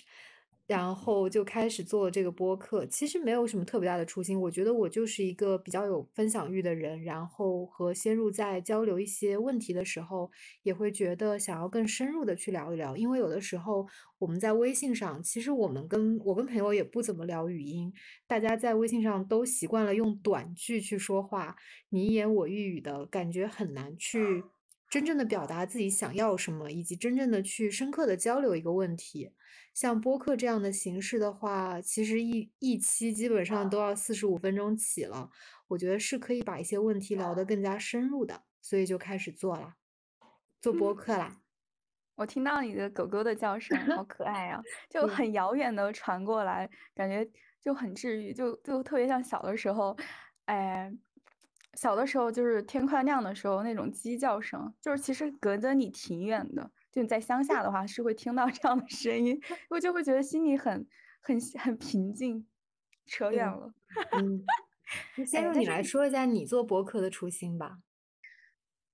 [0.67, 4.41] 然后就开始做这个播客，其实没有什么特别大的初心。
[4.41, 10.31] 我觉得我就是一个比较有分享欲的人，然后和先入在交流一些问题的时候，
[10.63, 12.97] 也会觉得想要更深入的去聊一聊。
[12.97, 13.89] 因为有的时候
[14.19, 17.93] 我们在微信上，其实我们跟我跟朋友也不怎么聊语音，
[18.29, 21.57] 大家在微信上都习惯了用短句去说话，
[21.89, 24.45] 你一言我一语的感觉很难去
[24.91, 29.31] 真正的表达自己想要什么，以及真正的去深刻的交流一个问题。
[29.73, 35.31] 像播客这样的形式的话，其实一一期基本上都要四十五分钟起了，
[35.69, 39.77] 我觉得是可以把一些问题聊得更加深入的，所以就开始做了，
[40.61, 41.41] 做播客啦。
[42.17, 44.61] 我听到你的狗狗的叫声，好可爱啊！
[44.91, 47.27] 就很遥远的传过来，感觉
[47.63, 49.97] 就很治愈，就就特别像小的时候，
[50.47, 50.93] 哎，
[51.75, 60.87] 小的时候就是天快亮的时候那种鸡叫声，就是其实隔着你挺远的，就你在乡下的话是会听到这样的声音，我就会觉得心里很
[61.21, 62.47] 很很平静。
[63.07, 63.75] 扯远了，
[64.13, 64.45] 嗯，
[65.17, 67.79] 那先哎，但是入你来说一下你做博客的初心吧。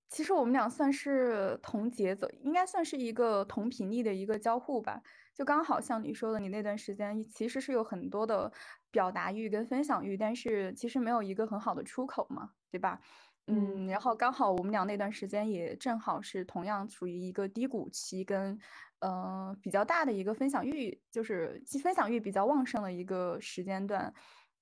[0.09, 5.03] 其实我们俩算是同节奏，应该算是一个同频率的一个交互吧。
[5.35, 8.51] 就刚好像你说的，你那段时间其实是有很多的
[8.97, 12.99] 表达欲跟分享欲，但是其实没有一个很好的出口嘛，对吧？
[13.45, 18.59] 嗯嗯，然后刚好我们俩那段时间也正好是同样处于一个低谷期跟，
[19.01, 24.11] 呃比较大的一个分享欲，就是其分享欲比较旺盛的一个时间段。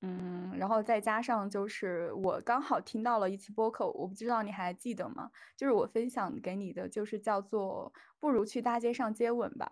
[0.01, 5.31] 嗯，然后再加上就是我刚好听到了一期播客，我不知道你还记得吗？
[5.57, 9.65] 就是我分享给你的，就是叫做“不如去大街上接吻吧”。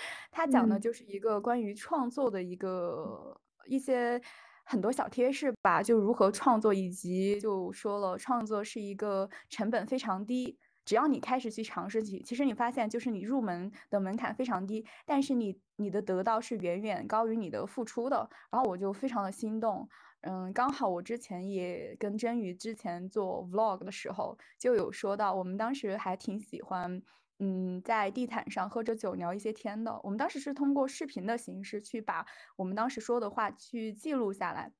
[0.30, 4.20] 他讲的嗯就是一个关于创作的一个一些
[4.64, 10.58] 很多小贴士吧，就如何创作，以及就说了创作是一个成本非常低。
[10.84, 18.28] 只要你开始去尝试去，其实你发现就是你入门的门槛非常低，但是你你的得到是远远高于你的付出的。
[18.50, 19.88] 然后我就非常的心动，
[20.20, 27.00] 嗯，刚好我之前也跟真宇之前做 vlog 的时候就有说到，我们当时还挺喜欢，
[27.38, 30.00] 嗯，在地毯上喝着酒聊一些天的。
[30.04, 32.26] 我们当时是通过视频的形式去把
[32.56, 34.72] 我们当时说的话去记录下来。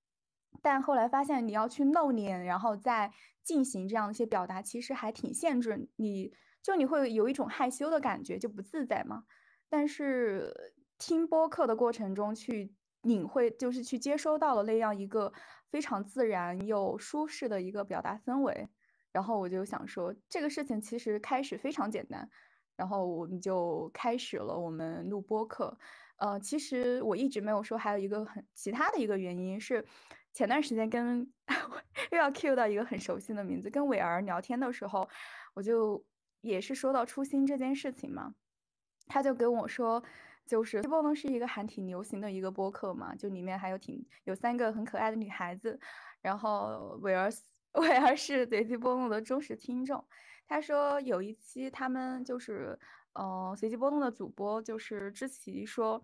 [0.62, 6.32] 但后来发现你要去露脸，然后再进行这样一些表达，其实还挺限制你，
[6.62, 9.24] 就你会有一种害羞的感觉，就不自在嘛。
[9.68, 15.32] 但是听播客的过程中去领会，就是去接收到了那样一个
[15.68, 18.70] 非常自然又舒适的一个表达氛围，
[19.10, 22.30] 然后我就想说，这个事情其实开始非常简单，
[22.76, 25.76] 然后我们就开始了我们录播课。
[26.16, 29.84] 呃，其实我一直没有说，还有一个很其他的一个原因是，
[30.32, 31.28] 前段时间跟
[32.12, 35.08] 又要 cue 到一个很熟悉的名字，跟伟儿聊天的时候，
[35.54, 36.04] 我就
[36.40, 38.34] 也是说到初心这件事情嘛，
[39.08, 40.02] 他就跟我说，
[40.46, 45.78] 就是《波能是一个还挺流行的一个播客嘛，就里面还有挺有三个很可爱的女孩子，
[46.22, 47.28] 然后伟儿
[47.74, 50.04] 伟儿是随机波动的忠实听众，
[50.46, 52.78] 他说有一期他们就是
[53.14, 56.02] 呃随机波动的主播就是知琪说，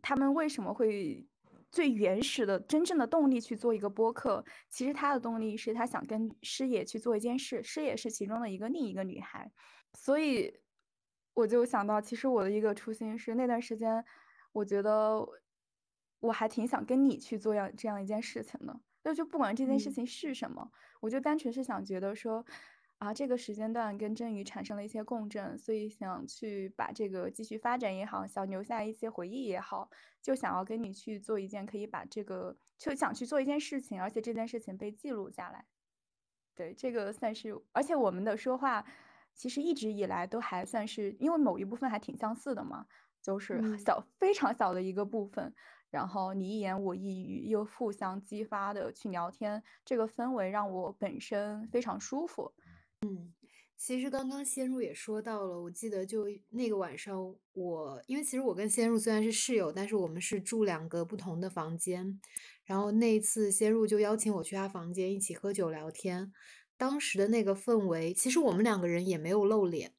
[0.00, 1.26] 他们为什么会
[1.72, 9.50] 最原始的真正的动力去做一个播客，其实他的动力是他想跟师野去做一件事，师野是其中的一个另一个女孩，
[9.94, 10.60] 所以
[11.34, 14.04] 我就想到，其实我的一个初心是那段时间，
[14.52, 15.26] 我觉得
[16.20, 18.80] 我还挺想跟你去做样这样一件事情的。
[19.06, 22.44] 就就不管这件事嗯情是什么，我就单纯是想觉得说，
[22.98, 29.88] 啊，这个时间段跟真宇产生了一些共振，所以想去把这个继续发展也好，想留下一些回忆也好，
[30.20, 35.66] 就想要跟你去做一件可以把这个，就想去做一件事情，而且这件事情被记录下来。
[36.56, 38.84] 对，这个算是，而且我们的说话
[39.34, 42.86] 其实一直以来都还算是，因为某一部分还挺相似的嘛，
[43.22, 45.54] 就是嗯小非常小的一个部分，
[45.90, 52.52] 然后你一言我一语，又互相激发的去聊天，这个氛围让我本身非常舒服。
[53.02, 53.32] 嗯
[53.78, 62.18] 其实刚刚仙入也说到了，我记得就那个晚上我，因为其实我跟仙入虽然是室友，但是我们是住两个不同的房间。
[62.64, 66.32] 然后那一次仙入就邀请我去他房间一起喝酒聊天，
[66.78, 69.92] 当时的那个氛围，其实我们两个人也没有露脸。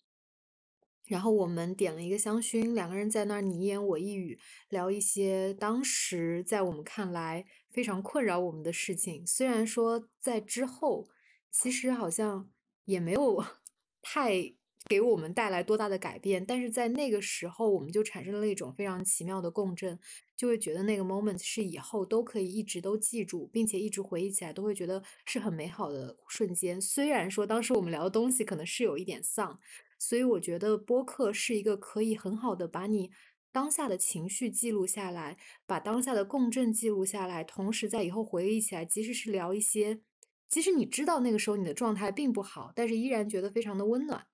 [1.07, 4.37] 然后我们点了一个香薰，两个人在那儿你一言我一语，
[4.69, 9.25] 聊一些当时在我们看来非常困扰我们的事情。
[9.25, 11.07] 虽然说在之后，
[11.49, 12.49] 其实好像
[12.83, 13.41] 也没有
[14.03, 14.53] 太
[14.89, 19.97] 给我们带来多大的改变，但是在那个时候，我们就产生了一种非常奇妙的共振，
[20.35, 26.81] 就会觉得那个 moment 是以后都可以一直都记住，并且一直回忆起来，都会觉得是很美好的瞬间。
[26.81, 29.57] 虽然说当时我们聊的东西可能是有一点丧。
[29.99, 33.11] 所以我觉得播客是一个可以很好的把你
[33.51, 40.01] 当下的情绪记录下来，把当下的共振记录下来，同时在以后回忆起来，即使是聊一些，
[40.47, 44.27] 即使你知道那个时候你的状态并不好，但是依然觉得非常的温暖。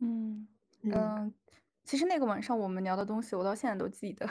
[0.00, 0.46] 嗯
[0.82, 1.34] 嗯嗯，
[1.84, 4.28] 其实那个晚上我们聊的东西，我到现在都记得。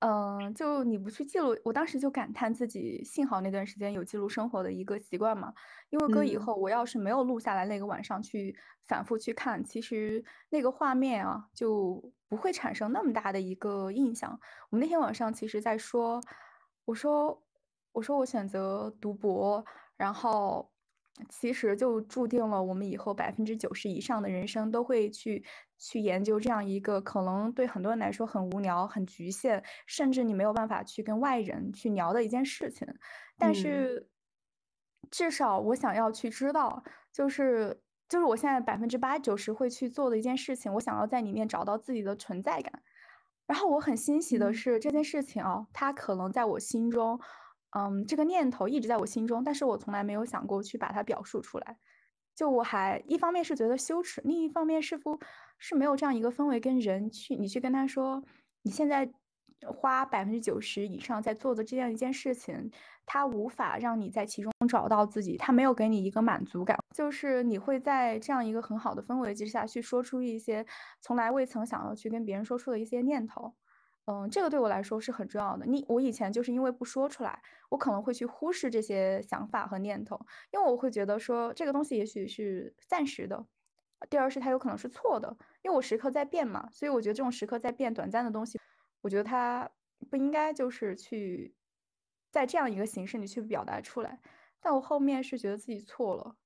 [0.00, 5.54] 嗯，就你不去记录，我当时就感叹自己幸好那段时间有记录生活的一个习惯嘛。
[5.88, 8.54] 因为哥以嗯后我要是没有录下来那个晚上去
[8.86, 14.38] 反复去看，其实那个画面啊就不会产生那么大的一个印象。
[14.70, 16.20] 我们那天晚上其实在说，
[16.84, 17.42] 我说
[17.92, 19.64] 我说我选择读博，
[19.96, 20.70] 然后
[21.28, 25.44] 其实就注定了我们以后百分之九十以上的人生都会去
[25.78, 32.86] 去研究这样一个可能对很多人来说很无聊、很局限，甚至你没有办法去跟外人去聊的一件事情。
[33.38, 34.08] 但嗯是
[35.10, 36.82] 至少我想要去知道，
[37.12, 42.82] 就是就是我现在百分之八九十会去做的一件事情，我想要在里面找到自己的存在感。
[43.46, 47.20] 然后我很欣喜的嗯是，这件事情啊，它可能在我心中，
[47.70, 51.76] 嗯，这个念头一直在我心中，但是我从来没有想过去把它表述出来。
[52.34, 55.18] 就我还一方面是觉得羞耻，另一方面似乎
[55.58, 58.22] 是没有这样一个氛围跟人去，你去跟他说，
[58.62, 59.10] 你现在
[59.66, 62.70] 花百分之九十以上在做的这样一件事情，
[63.06, 70.66] 他无法让你在其中找到自己，他没有给你一个满足感，就是你会在这样一个很好的氛围之下去说出一些
[71.00, 73.54] 从来未曾想要去跟别人说出的一些念头。
[74.06, 75.66] 嗯，这个对我来说是很重要的。
[75.66, 80.18] 你我以前就是因为不说出来，我可能会去忽视这些想法和念头，
[80.52, 83.46] 因为我会觉得说这个东西也许是暂时的。
[84.08, 88.60] 第二是它有可能是错的，因为我时刻在变嘛，所以我觉得这种时刻在变、短暂的东西，
[89.00, 89.68] 我觉得它
[90.08, 91.56] 不应该就是去
[92.30, 94.20] 在这样一个形式里去表达出来。
[94.60, 96.36] 但我后面是觉得自己错了，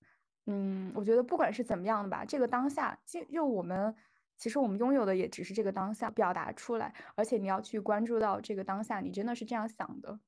[0.47, 3.95] 嗯，我觉得不管是怎么样的吧，这个当下就就我们
[4.40, 10.18] 其实我们拥有的也只是这个当下表达出来，而且你要去关注到这个当下，你真的是这样想的。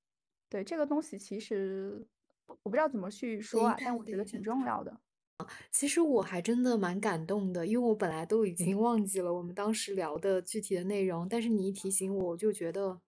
[0.51, 2.07] 对，这个东西其实
[2.47, 5.01] 我不知道怎么去说啊，但我觉得挺重要的。
[5.71, 13.01] 其实我还真的蛮感动的，因为我本来都已经忘记了我们当时聊的具体的内容，但是你一提醒我，我就觉得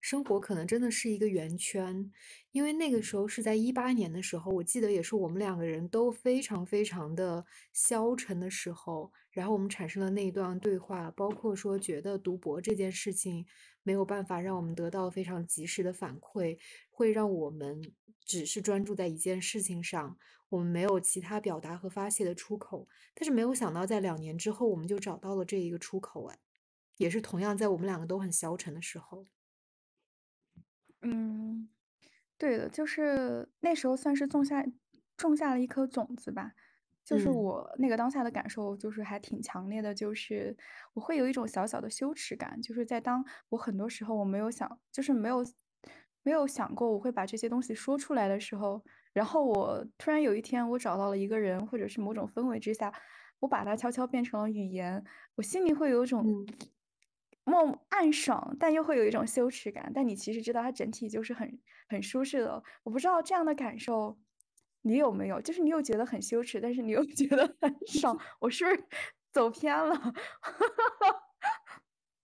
[0.00, 2.10] 生活可能真的是一个圆圈。
[2.52, 13.46] 因为那个时候是在一八年的时候，我记得也是我们两个人都非常非常的消沉的时候，然后我们产生了那一段对话，包括说觉得读博这件事情
[13.82, 16.58] 没有办法让我们得到非常及时的反馈，
[16.90, 17.80] 会让我们
[18.24, 20.18] 只是专注在一件事情上。
[20.50, 26.38] 我们没有其他表达和发泄的出口，但是没有想到，在两年之后，我们就找到了这一个出口，哎，
[26.96, 29.26] 也是同样在我们两个都很消沉的时候。
[31.02, 31.68] 嗯，
[32.38, 34.64] 对的，就是那时候算是种下
[35.16, 36.52] 种下了一颗种子吧。
[37.04, 37.30] 就是嗯。
[37.30, 40.56] 我那个当下的感受，就是还挺强烈的，就是
[40.94, 45.44] 我会有一种小小的羞耻感，就是在当我很多时候我没有想，就是没有
[46.22, 48.84] 没有想过我会把这些东西说出来的时候，
[49.14, 52.92] 然后我突然有一天我找到了一个人，或者是某种氛围之下，
[53.40, 55.02] 我把它悄悄变成了语言，
[55.36, 56.26] 我心里会有一种
[57.48, 59.90] 嗯梦暗爽，但又会有一种羞耻感。
[59.94, 62.62] 但你其实知道它整体就是很很舒适的。
[62.82, 64.18] 我不知道这样的感受
[64.82, 65.40] 你有没有？
[65.40, 68.18] 就是你又觉得很羞耻，但是你又 觉得很爽。
[68.40, 68.84] 我是不是
[69.32, 69.94] 走偏了？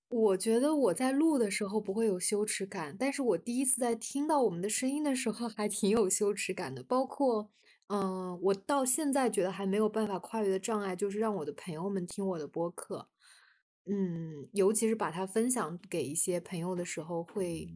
[0.08, 6.84] 我觉得我在录的时候不会有羞耻感，但是我第一次在听到我们的声音的时候还挺有羞耻感的。
[6.84, 7.50] 包括，
[7.88, 13.08] 嗯、我到现在觉得还没有办法跨越的障碍，就是让我的朋友们听我的播客。
[13.86, 17.68] 嗯，尤其是把它分享给一些朋友的时候，会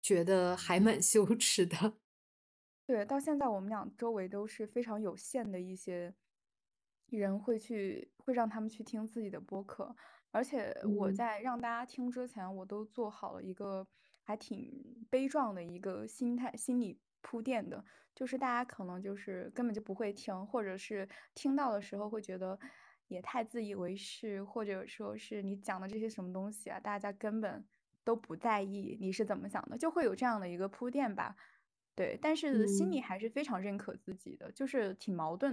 [0.00, 1.76] 觉得还蛮羞耻的。
[2.88, 6.14] 对，到现在我们俩周围都是非常有限的一些
[7.08, 9.94] 人会去，会让他们去听自己的播客，
[10.30, 11.12] 而且我嗯。
[11.12, 13.86] 在让大家听之前，我都做好了一个
[14.22, 17.82] 还挺悲壮的一个心态、心理铺垫的，
[18.14, 22.58] 就是大家可能就是根本就不会听，或者是听到的时候会觉得
[23.08, 27.64] 也太自以为是，或者说是你讲的这些什么东西啊，大家根本
[28.02, 31.36] 都不在意你是怎么想的，就会有这样的一个铺垫吧。
[31.94, 35.52] 对，但是心里嗯还是非常认可自己的，就是挺矛盾